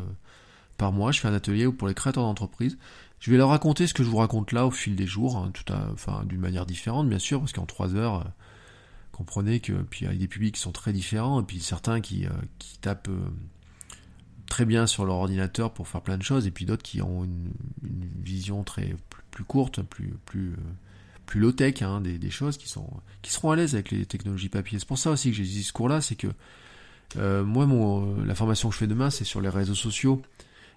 par 0.77 0.93
mois, 0.93 1.13
je 1.13 1.21
fais 1.21 1.29
un 1.29 1.35
atelier 1.35 1.71
pour 1.71 1.89
les 1.89 1.95
créateurs 1.95 2.25
d'entreprise. 2.25 2.79
Je 3.21 3.31
vais 3.31 3.37
leur 3.37 3.49
raconter 3.49 3.87
ce 3.87 3.95
que 3.95 4.05
je 4.05 4.09
vous 4.09 4.19
raconte 4.19 4.53
là 4.53 4.67
au 4.67 4.71
fil 4.71 4.95
des 4.95 5.07
jours, 5.07 5.37
hein, 5.37 5.51
tout 5.53 5.73
à, 5.73 5.89
enfin 5.93 6.25
d'une 6.25 6.41
manière 6.41 6.67
différente 6.67 7.09
bien 7.09 7.19
sûr, 7.19 7.41
parce 7.41 7.53
qu'en 7.53 7.67
trois 7.67 7.97
heures, 7.97 8.25
comprenez 9.11 9.59
que 9.59 9.73
puis 9.73 10.05
il 10.05 10.09
y 10.09 10.15
a 10.15 10.15
des 10.15 10.29
publics 10.29 10.55
qui 10.55 10.61
sont 10.61 10.71
très 10.71 10.93
différents, 10.93 11.41
et 11.41 11.45
puis 11.45 11.59
certains 11.59 12.01
qui, 12.01 12.27
qui 12.61 12.79
tapent 12.79 13.11
très 14.49 14.65
bien 14.65 14.87
sur 14.87 15.05
leur 15.05 15.17
ordinateur 15.17 15.73
pour 15.73 15.89
faire 15.89 16.03
plein 16.03 16.19
de 16.19 16.23
choses, 16.23 16.47
et 16.47 16.51
puis 16.51 16.65
d'autres 16.65 16.83
qui 16.83 17.03
ont 17.03 17.25
une, 17.25 17.51
vision 18.23 18.63
très 18.65 18.95
plus, 19.31 19.45
courte, 19.45 19.83
plus 19.83 20.15
plus 20.27 20.55
plus 21.27 21.41
low-tech, 21.41 21.83
hein, 21.83 22.01
des, 22.01 22.31
choses 22.31 22.57
qui, 22.57 22.69
sont, 22.69 22.89
qui 23.21 23.31
seront 23.31 23.51
à 23.51 23.57
l'aise 23.57 23.75
avec 23.75 23.91
les 23.91 24.07
technologies 24.07 24.49
papier. 24.49 24.79
C'est 24.79 24.89
pour 24.89 24.97
ça 24.97 25.11
aussi 25.11 25.31
que 25.31 25.37
j'ai 25.37 25.43
dit 25.43 25.63
ce 25.63 25.75
cours-là, 25.75 26.01
c'est 26.01 26.15
que 26.15 26.29
euh, 27.17 27.45
moi, 27.45 27.67
mon, 27.67 28.23
la 28.25 28.35
formation 28.35 28.71
que 28.71 28.75
je 28.75 28.79
fais 28.79 28.87
demain, 28.87 29.11
c'est 29.11 29.25
sur 29.25 29.43
les 29.43 29.51
réseaux 29.51 29.75
sociaux. 29.75 30.23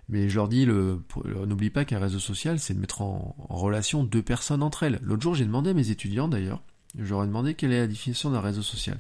Mais 0.10 0.28
je 0.28 0.36
leur 0.36 0.50
dis, 0.50 0.66
le, 0.66 1.00
n'oublie 1.48 1.70
pas 1.70 1.86
qu'un 1.86 2.00
réseau 2.00 2.20
social, 2.20 2.60
c'est 2.60 2.74
de 2.74 2.80
mettre 2.80 3.02
en, 3.02 3.36
relation 3.50 4.04
deux 4.04 4.22
personnes 4.22 4.62
entre 4.62 4.84
elles. 4.84 5.00
L'autre 5.02 5.22
jour, 5.22 5.36
j'ai 5.36 5.46
demandé 5.46 5.70
à 5.70 5.74
mes 5.74 5.90
étudiants, 5.90 6.28
d'ailleurs, 6.28 6.62
je 6.98 7.14
demandé 7.14 7.54
quelle 7.54 7.72
est 7.72 7.80
la 7.80 7.88
définition 7.88 8.30
d'un 8.30 8.42
réseau 8.42 8.62
social. 8.62 9.00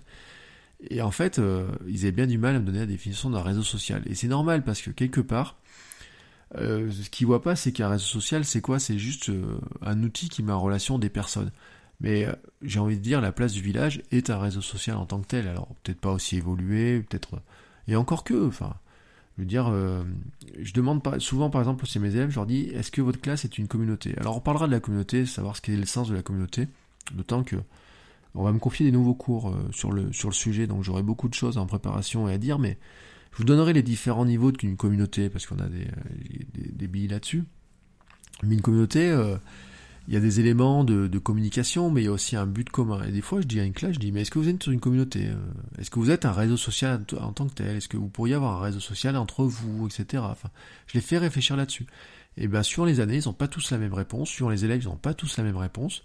Et 0.89 1.02
en 1.02 1.12
fait, 1.12 1.39
euh, 1.39 1.67
ils 1.88 2.02
avaient 2.02 2.12
bien 2.12 2.28
du 2.28 2.38
mal 2.38 2.56
à 2.56 2.60
me 2.60 2.65
donner 2.65 2.80
la 2.80 2.86
définition 2.86 3.30
d'un 3.30 3.41
réseau 3.41 3.63
social. 3.63 4.02
Et 4.08 4.15
c'est 4.15 4.28
normal, 4.28 4.63
parce 4.63 4.82
que 4.82 4.89
quelque 4.89 5.22
part, 5.22 5.58
euh, 6.58 6.91
ce 6.91 7.10
qu'ils 7.10 7.28
voient 7.28 7.44
pas, 7.44 7.56
c'est 7.56 7.72
qu'un 7.72 7.89
réseau 7.89 8.06
social, 8.06 8.46
c'est 8.46 8.62
quoi? 8.62 8.80
C'est 8.80 8.98
juste 8.98 9.30
euh, 9.30 9.60
un 9.82 10.02
outil 10.04 10.28
qui 10.30 10.44
met 10.44 10.52
en 10.52 10.60
relation 10.60 10.98
des 10.98 11.10
personnes. 11.10 11.52
Mais 12.00 12.26
euh, 12.26 12.34
j'ai 12.63 12.80
envie 12.80 12.98
de 12.98 13.04
dire, 13.04 13.22
la 13.22 13.32
place 13.32 13.54
du 13.54 13.62
village 13.62 14.02
est 14.12 14.30
un 14.30 14.39
réseau 14.39 14.62
social 14.62 14.98
en 14.98 15.06
tant 15.06 15.20
que 15.22 15.28
tel. 15.28 15.48
Alors 15.48 15.67
peut-être 15.84 16.00
pas 16.00 16.12
aussi 16.12 16.38
évolué, 16.38 17.02
peut-être... 17.02 17.41
Et 17.88 17.96
encore 17.96 18.24
que, 18.24 18.48
enfin, 18.48 18.76
je 19.38 19.44
veux 19.44 19.48
dire, 19.48 19.67
euh, 19.70 20.04
je 20.60 20.74
demande 20.74 21.02
souvent 21.20 21.50
par 21.50 21.62
exemple 21.62 21.84
aussi 21.84 21.98
à 21.98 22.02
mes 22.02 22.15
élèves, 22.15 22.30
je 22.30 22.36
leur 22.36 22.46
dis, 22.46 22.70
est-ce 22.74 22.91
que 22.91 23.02
votre 23.02 23.20
classe 23.20 23.46
est 23.46 23.58
une 23.58 23.67
communauté? 23.67 24.13
Alors 24.17 24.38
on 24.38 24.39
parlera 24.39 24.67
de 24.67 24.72
la 24.72 24.80
communauté, 24.80 25.26
savoir 25.26 25.56
ce 25.56 25.62
qu'est 25.62 25.76
le 25.76 25.86
sens 25.86 26.10
de 26.10 26.15
la 26.15 26.22
communauté, 26.22 26.67
d'autant 27.13 27.44
que 27.44 27.56
on 28.36 28.44
va 28.44 28.52
me 28.52 28.60
confier 28.60 28.86
des 28.86 28.91
nouveaux 28.91 29.13
cours 29.13 29.50
euh, 29.50 29.70
sur, 29.72 29.91
le, 29.91 30.12
sur 30.13 30.30
le 30.30 30.34
sujet, 30.34 30.67
donc 30.67 30.84
j'aurai 30.84 31.04
beaucoup 31.04 31.30
de 31.30 31.34
choses 31.34 31.58
en 31.58 31.65
préparation 31.65 32.30
et 32.30 32.34
à 32.34 32.38
dire, 32.38 32.60
mais 32.60 32.78
je 33.32 33.38
vous 33.38 33.44
donnerai 33.44 33.74
les 33.74 33.84
différents 33.84 34.26
niveaux 34.26 34.52
d'une 34.52 34.78
communauté, 34.78 35.30
parce 35.30 35.46
qu'on 35.46 35.60
a 35.60 35.67
des, 35.67 35.88
des, 36.54 36.88
billes 36.88 37.08
là-dessus. 37.08 37.46
Une 38.44 38.62
communauté, 38.62 39.13
il 40.08 40.13
y 40.13 40.17
a 40.17 40.20
des 40.20 40.39
éléments 40.39 40.84
de, 40.84 41.20
communication, 41.20 41.89
mais 41.91 42.02
il 42.02 42.06
y 42.06 42.08
a 42.08 42.12
aussi 42.12 42.36
un 42.36 42.48
but 42.48 42.70
commun. 42.70 43.04
Et 43.04 43.12
des 43.12 43.22
fois, 43.22 43.39
je 43.41 43.48
dis 43.48 43.60
à 43.60 43.63
une 43.63 43.74
classe, 43.74 43.94
je 43.94 44.00
dis, 44.00 44.12
mais 44.12 44.22
est-ce 44.22 44.32
que 44.32 44.39
vous 44.39 44.50
êtes 44.50 44.62
sur 44.62 44.72
une 44.72 44.80
communauté 44.80 45.28
euh, 45.28 45.36
Est-ce 45.80 45.91
que 45.91 46.00
vous 46.00 46.10
êtes 46.10 46.26
un 46.26 46.32
réseau 46.32 46.58
social 46.58 47.04
en 47.20 47.32
tant 47.34 47.48
que 47.48 47.54
tel 47.54 47.78
Est-ce 47.78 47.88
que 47.88 47.98
vous 47.98 48.10
pourriez 48.10 48.34
avoir 48.34 48.58
un 48.58 48.62
réseau 48.62 48.80
social 48.80 49.15
entre 49.15 49.44
vous, 49.44 49.88
etc. 49.88 50.24
Je 50.88 50.96
les 50.96 51.02
fais 51.02 51.17
réfléchir 51.17 51.56
là-dessus. 51.56 51.86
Et 52.38 52.48
bien, 52.48 52.63
sur 52.63 52.86
les 52.86 53.00
années, 53.00 53.17
ils 53.17 53.28
n'ont 53.28 53.34
pas 53.34 53.48
tous 53.48 53.72
la 53.72 53.78
même 53.78 53.94
réponse. 53.94 54.30
Sur 54.30 54.50
les 54.50 54.65
élèves, 54.65 54.82
ils 54.84 54.88
n'ont 54.88 54.96
pas 54.96 55.13
tous 55.13 55.38
la 55.38 55.44
même 55.44 55.58
réponse. 55.58 56.04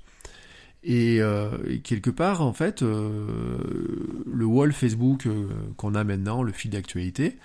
Et, 0.89 1.21
euh, 1.21 1.79
quelque 1.83 2.11
part, 2.11 2.43
en 2.43 2.53
fait, 2.53 2.83
euh, 2.83 3.27
le 4.25 4.45
wall 4.45 4.73
Facebook 4.73 5.27
qu'on 5.77 5.97
a 5.97 6.05
maintenant, 6.05 6.45
le 6.45 6.53
fil 6.53 6.71
d'actualité, 6.71 7.39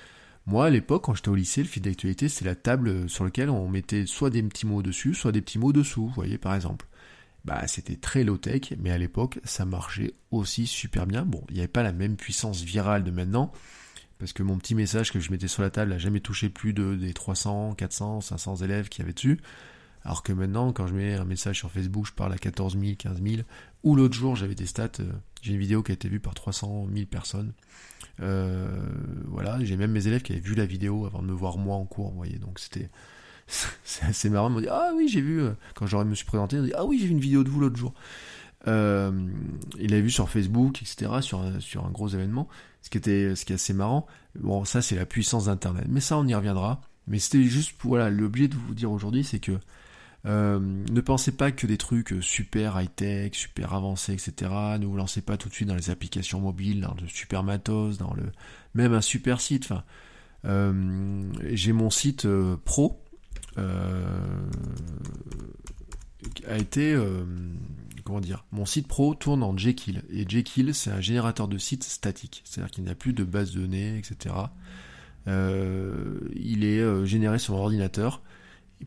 moi, 0.46 0.68
à 0.68 0.70
l'époque, 0.70 1.06
quand 1.06 1.16
j'étais 1.16 1.30
au 1.30 1.36
lycée, 1.36 1.64
le 1.64 1.68
fil 1.68 1.82
d'actualité, 1.82 2.30
c'est 2.30 2.46
la 2.46 2.56
table 2.56 3.10
sur 3.10 3.24
laquelle 3.24 3.50
on 3.50 3.68
mettait 3.68 4.06
soit 4.06 4.30
des 4.30 4.44
petits 4.44 4.68
mots 4.68 4.84
dessus, 4.84 5.16
soit 5.16 5.32
des 5.32 5.42
petits 5.42 5.58
mots 5.58 5.74
dessous, 5.74 6.08
vous 6.08 6.14
voyez, 6.14 6.38
par 6.38 6.54
exemple. 6.54 6.86
Bah, 7.44 7.68
c'était 7.68 7.96
très 7.96 8.24
low-tech, 8.24 8.74
mais 8.80 8.92
à 8.92 9.00
l'époque, 9.00 9.40
ça 9.44 9.66
marchait 9.66 10.14
aussi 10.30 10.68
super 10.68 11.08
bien. 11.08 11.26
Bon, 11.26 11.44
il 11.50 11.56
n'y 11.56 11.60
avait 11.62 11.68
pas 11.68 11.82
la 11.82 11.94
même 11.94 12.18
puissance 12.18 12.62
virale 12.62 13.04
de 13.04 13.10
maintenant, 13.10 13.52
parce 14.20 14.34
que 14.34 14.44
mon 14.44 14.60
petit 14.60 14.76
message 14.76 15.12
que 15.12 15.20
je 15.20 15.32
mettais 15.32 15.48
sur 15.48 15.64
la 15.64 15.72
table 15.72 15.90
n'a 15.90 15.98
jamais 15.98 16.20
touché 16.20 16.50
plus 16.50 16.74
de 16.74 16.94
des 16.94 17.14
300, 17.14 17.74
400, 17.74 18.22
500 18.22 18.58
élèves 18.58 18.90
qui 18.90 19.02
avaient 19.02 19.14
dessus. 19.14 19.40
Alors 20.04 20.24
que 20.24 20.34
maintenant, 20.34 20.74
quand 20.74 20.88
je 20.88 20.94
mets 20.94 21.14
un 21.14 21.26
message 21.26 21.58
sur 21.58 21.72
Facebook, 21.72 22.08
je 22.08 22.14
parle 22.14 22.34
à 22.34 22.38
14 22.38 22.78
000, 22.80 22.94
15 22.98 23.22
000. 23.22 23.42
Ou 23.84 23.96
l'autre 23.96 24.16
jour, 24.16 24.36
j'avais 24.36 24.56
des 24.56 24.66
stats, 24.66 24.90
euh, 25.00 25.12
j'ai 25.42 25.54
une 25.54 25.60
vidéo 25.60 25.84
qui 25.84 25.92
a 25.92 25.94
été 25.94 26.08
vue 26.08 26.20
par 26.20 26.34
300 26.34 26.88
000 26.94 27.06
personnes. 27.06 27.54
Euh, 28.22 28.68
voilà, 29.28 29.64
j'ai 29.64 29.78
même 29.78 29.92
mes 29.92 30.08
élèves 30.08 30.22
qui 30.22 30.34
avaient 30.34 30.42
vu 30.42 30.56
la 30.56 30.66
vidéo 30.66 31.06
avant 31.06 31.22
de 31.22 31.28
me 31.28 31.34
voir 31.34 31.58
moi 31.58 31.76
en 31.76 31.86
cours, 31.86 32.10
vous 32.10 32.18
voyez. 32.18 32.38
Donc 32.38 32.60
c'était 32.60 32.90
c'est 33.84 34.06
assez 34.06 34.30
marrant 34.30 34.50
de 34.50 34.56
me 34.56 34.62
dire 34.62 34.74
ah 34.74 34.92
oui 34.96 35.08
j'ai 35.08 35.22
vu 35.22 35.42
euh, 35.42 35.52
quand 35.76 35.86
je 35.86 35.98
me 35.98 36.16
suis 36.16 36.26
présenté 36.26 36.58
on 36.58 36.64
dit 36.64 36.74
ah 36.76 36.86
oui 36.86 36.98
j'ai 37.00 37.08
vu 37.08 37.12
une 37.12 37.20
vidéo 37.20 37.44
de 37.44 37.50
vous 37.50 37.60
l'autre 37.60 37.76
jour 37.76 37.94
euh, 38.68 39.12
il 39.80 39.94
avait 39.94 40.04
vu 40.04 40.12
sur 40.12 40.30
Facebook 40.30 40.82
etc 40.82 41.12
sur 41.22 41.42
un, 41.42 41.60
sur 41.60 41.86
un 41.86 41.90
gros 41.90 42.08
événement 42.08 42.48
ce 42.82 42.90
qui 42.90 42.98
était 42.98 43.36
ce 43.36 43.46
qui 43.46 43.54
est 43.54 43.56
assez 43.56 43.74
marrant 43.74 44.06
bon 44.40 44.64
ça 44.66 44.82
c'est 44.82 44.96
la 44.96 45.06
puissance 45.06 45.46
d'internet 45.46 45.86
mais 45.90 46.00
ça 46.00 46.18
on 46.18 46.28
y 46.28 46.36
reviendra 46.36 46.82
mais 47.08 47.20
c'était 47.20 47.44
juste 47.44 47.74
pour 47.74 47.90
voilà 47.90 48.10
l'objet 48.10 48.48
de 48.48 48.56
vous 48.56 48.74
dire 48.74 48.92
aujourd'hui 48.92 49.24
c'est 49.24 49.40
que 49.40 49.58
euh, 50.26 50.60
ne 50.60 51.02
pensez 51.02 51.32
pas 51.32 51.52
que 51.52 51.66
des 51.66 51.78
trucs 51.78 52.14
super 52.22 52.80
high-tech, 52.80 53.34
super 53.34 53.74
avancés, 53.74 54.14
etc. 54.14 54.52
Ne 54.80 54.86
vous 54.86 54.96
lancez 54.96 55.22
pas 55.22 55.38
tout 55.38 55.50
de 55.50 55.54
suite 55.54 55.68
dans 55.68 55.76
les 55.76 55.90
applications 55.90 56.40
mobiles, 56.40 56.82
dans 56.82 56.96
le 57.02 57.08
super 57.08 57.44
matos, 57.44 57.98
dans 57.98 58.14
le 58.14 58.32
même 58.76 58.94
un 58.94 59.02
super 59.02 59.42
site. 59.42 59.66
Enfin, 59.66 59.84
euh, 60.46 61.24
j'ai 61.52 61.74
mon 61.74 61.90
site 61.90 62.26
euh, 62.26 62.56
pro 62.64 63.02
a 66.48 66.58
été 66.58 66.98
comment 68.06 68.22
dire 68.22 68.46
Mon 68.52 68.66
site 68.66 68.88
pro 68.88 69.14
tourne 69.14 69.44
en 69.44 69.58
Jekyll 69.58 70.04
et 70.10 70.26
Jekyll 70.28 70.74
c'est 70.74 70.92
un 70.92 71.02
générateur 71.02 71.48
de 71.48 71.58
sites 71.58 71.84
statique, 71.84 72.44
c'est-à-dire 72.46 72.72
qu'il 72.72 72.84
n'y 72.86 72.90
a 72.92 72.96
plus 72.96 73.12
de 73.12 73.24
base 73.24 73.52
de 73.52 73.62
données, 73.62 73.98
etc. 73.98 74.36
il 75.28 76.64
est 76.64 77.06
généré 77.06 77.40
sur 77.40 77.56
ordinateur 77.56 78.22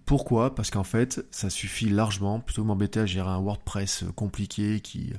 pourquoi? 0.05 0.55
Parce 0.55 0.71
qu'en 0.71 0.85
fait, 0.85 1.25
ça 1.31 1.51
suffit 1.51 1.89
largement, 1.89 2.41
plutôt 2.41 2.63
que 2.63 2.67
m'embêter 2.67 3.01
à 3.01 3.07
gérer 3.07 3.31
un 3.31 3.39
WordPress 3.39 4.05
compliqué 4.15 4.81
qui, 4.81 5.13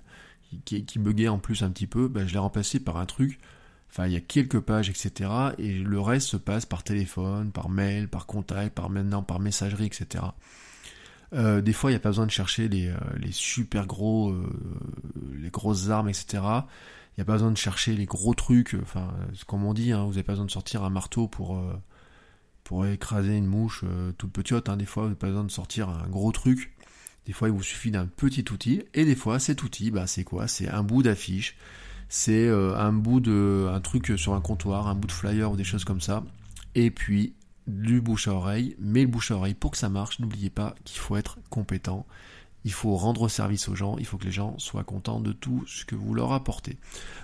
qui, 0.65 0.99
buguait 0.99 1.27
en 1.27 1.39
plus 1.39 1.63
un 1.63 1.69
petit 1.69 1.87
peu, 1.87 2.07
ben, 2.07 2.27
je 2.27 2.33
l'ai 2.33 2.39
remplacé 2.39 2.79
par 2.79 2.97
un 2.97 3.05
truc, 3.05 3.39
enfin 3.89 4.07
il 4.07 4.13
y 4.13 4.15
a 4.15 4.21
quelques 4.21 4.59
pages, 4.59 4.89
etc. 4.89 5.29
Et 5.57 5.73
le 5.73 5.99
reste 5.99 6.27
se 6.27 6.37
passe 6.37 6.65
par 6.65 6.83
téléphone, 6.83 7.51
par 7.51 7.69
mail, 7.69 8.07
par 8.07 8.25
contact, 8.25 8.73
par 8.75 8.89
maintenant 8.89 9.23
par 9.23 9.39
messagerie, 9.39 9.87
etc. 9.87 10.23
Euh, 11.33 11.61
des 11.61 11.73
fois, 11.73 11.89
il 11.89 11.93
n'y 11.93 11.97
a 11.97 12.01
pas 12.01 12.09
besoin 12.09 12.25
de 12.25 12.31
chercher 12.31 12.69
les, 12.69 12.87
euh, 12.87 12.97
les 13.17 13.31
super 13.31 13.87
gros, 13.87 14.31
euh, 14.31 14.49
les 15.33 15.49
grosses 15.49 15.89
armes, 15.89 16.09
etc. 16.09 16.25
Il 16.33 17.19
n'y 17.19 17.21
a 17.21 17.25
pas 17.25 17.33
besoin 17.33 17.51
de 17.51 17.57
chercher 17.57 17.93
les 17.93 18.05
gros 18.05 18.33
trucs, 18.33 18.75
enfin, 18.81 19.13
comme 19.47 19.63
on 19.65 19.73
dit, 19.73 19.91
hein, 19.91 20.03
vous 20.03 20.11
n'avez 20.11 20.23
pas 20.23 20.33
besoin 20.33 20.45
de 20.45 20.51
sortir 20.51 20.83
un 20.83 20.89
marteau 20.89 21.27
pour 21.27 21.61
pour 22.65 22.85
écraser 22.85 23.37
une 23.37 23.45
mouche 23.45 23.83
euh, 23.85 24.11
toute 24.17 24.33
petite. 24.33 24.67
Hein. 24.67 24.75
Des 24.75 24.85
fois, 24.85 25.03
vous 25.03 25.09
n'avez 25.09 25.19
pas 25.19 25.27
besoin 25.27 25.45
de 25.45 25.51
sortir 25.51 25.87
un 25.87 26.07
gros 26.09 26.33
truc. 26.33 26.75
Des 27.25 27.31
fois, 27.31 27.47
il 27.47 27.53
vous 27.53 27.63
suffit 27.63 27.91
d'un 27.91 28.07
petit 28.07 28.43
outil. 28.51 28.83
Et 28.93 29.05
des 29.05 29.15
fois, 29.15 29.39
cet 29.39 29.63
outil, 29.63 29.91
bah, 29.91 30.07
c'est 30.07 30.23
quoi? 30.25 30.47
C'est 30.47 30.67
un 30.67 30.83
bout 30.83 31.03
d'affiche. 31.03 31.55
C'est 32.09 32.47
euh, 32.47 32.75
un 32.75 32.91
bout 32.91 33.19
de, 33.19 33.69
un 33.71 33.79
truc 33.81 34.13
sur 34.17 34.33
un 34.33 34.41
comptoir, 34.41 34.87
un 34.87 34.95
bout 34.95 35.07
de 35.07 35.11
flyer 35.11 35.51
ou 35.51 35.55
des 35.55 35.63
choses 35.63 35.85
comme 35.85 36.01
ça. 36.01 36.23
Et 36.73 36.89
puis, 36.89 37.35
du 37.67 38.01
bouche 38.01 38.27
à 38.27 38.33
oreille. 38.33 38.75
Mais 38.79 39.01
le 39.01 39.07
bouche 39.07 39.29
à 39.29 39.35
oreille, 39.35 39.53
pour 39.53 39.71
que 39.71 39.77
ça 39.77 39.89
marche, 39.89 40.19
n'oubliez 40.19 40.49
pas 40.49 40.73
qu'il 40.85 40.99
faut 40.99 41.15
être 41.15 41.37
compétent. 41.51 42.07
Il 42.63 42.73
faut 42.73 42.95
rendre 42.95 43.29
service 43.29 43.69
aux 43.69 43.75
gens. 43.75 43.97
Il 43.99 44.07
faut 44.07 44.17
que 44.17 44.25
les 44.25 44.31
gens 44.31 44.57
soient 44.57 44.83
contents 44.83 45.19
de 45.19 45.33
tout 45.33 45.63
ce 45.67 45.85
que 45.85 45.95
vous 45.95 46.15
leur 46.15 46.33
apportez. 46.33 46.79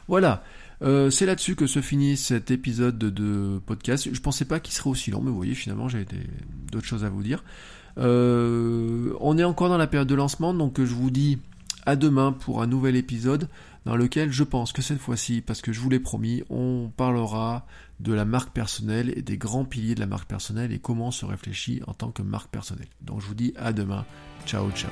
Voilà. 0.08 0.44
Euh, 0.82 1.10
c'est 1.10 1.26
là-dessus 1.26 1.56
que 1.56 1.68
se 1.68 1.82
finit 1.82 2.18
cet 2.18 2.52
épisode 2.52 2.98
de, 2.98 3.60
podcast. 3.66 4.10
Je 4.12 4.20
pensais 4.20 4.46
pas 4.46 4.60
qu'il 4.60 4.74
serait 4.74 4.90
aussi 4.90 5.12
long, 5.12 5.22
mais 5.22 5.30
vous 5.30 5.36
voyez, 5.36 5.56
finalement, 5.56 5.88
j'ai 5.88 6.06
d'autres 6.72 6.88
choses 6.88 7.06
à 7.06 7.10
vous 7.10 7.24
dire. 7.24 7.44
Euh, 7.98 9.14
on 9.20 9.38
est 9.38 9.44
encore 9.44 9.70
dans 9.70 9.78
la 9.78 9.88
période 9.88 10.08
de 10.08 10.16
lancement, 10.16 10.54
donc 10.54 10.80
je 10.80 10.94
vous 10.94 11.12
dis 11.12 11.40
à 11.86 11.96
demain 11.96 12.32
pour 12.32 12.62
un 12.62 12.68
nouvel 12.68 12.96
épisode 12.96 13.50
dans 13.86 13.96
lequel 13.96 14.32
je 14.32 14.44
pense 14.44 14.72
que 14.72 14.82
cette 14.82 15.00
fois-ci, 15.00 15.42
parce 15.42 15.62
que 15.62 15.74
je 15.74 15.80
vous 15.80 15.90
l'ai 15.90 16.00
promis, 16.00 16.44
on 16.50 16.92
parlera 16.96 17.66
de 18.00 18.14
la 18.14 18.26
marque 18.26 18.52
personnelle 18.52 19.12
et 19.16 19.22
des 19.22 19.38
grands 19.38 19.66
piliers 19.66 19.96
de 19.96 20.00
la 20.00 20.08
marque 20.08 20.30
personnelle 20.30 20.72
et 20.72 20.80
comment 20.80 21.08
on 21.08 21.12
se 21.12 21.26
réfléchit 21.26 21.82
en 21.88 21.94
tant 21.94 22.12
que 22.12 22.22
marque 22.22 22.50
personnelle. 22.50 22.90
Donc 23.02 23.22
je 23.22 23.28
vous 23.28 23.36
dis 23.36 23.54
à 23.58 23.74
demain. 23.74 24.06
Ciao, 24.46 24.70
ciao. 24.72 24.92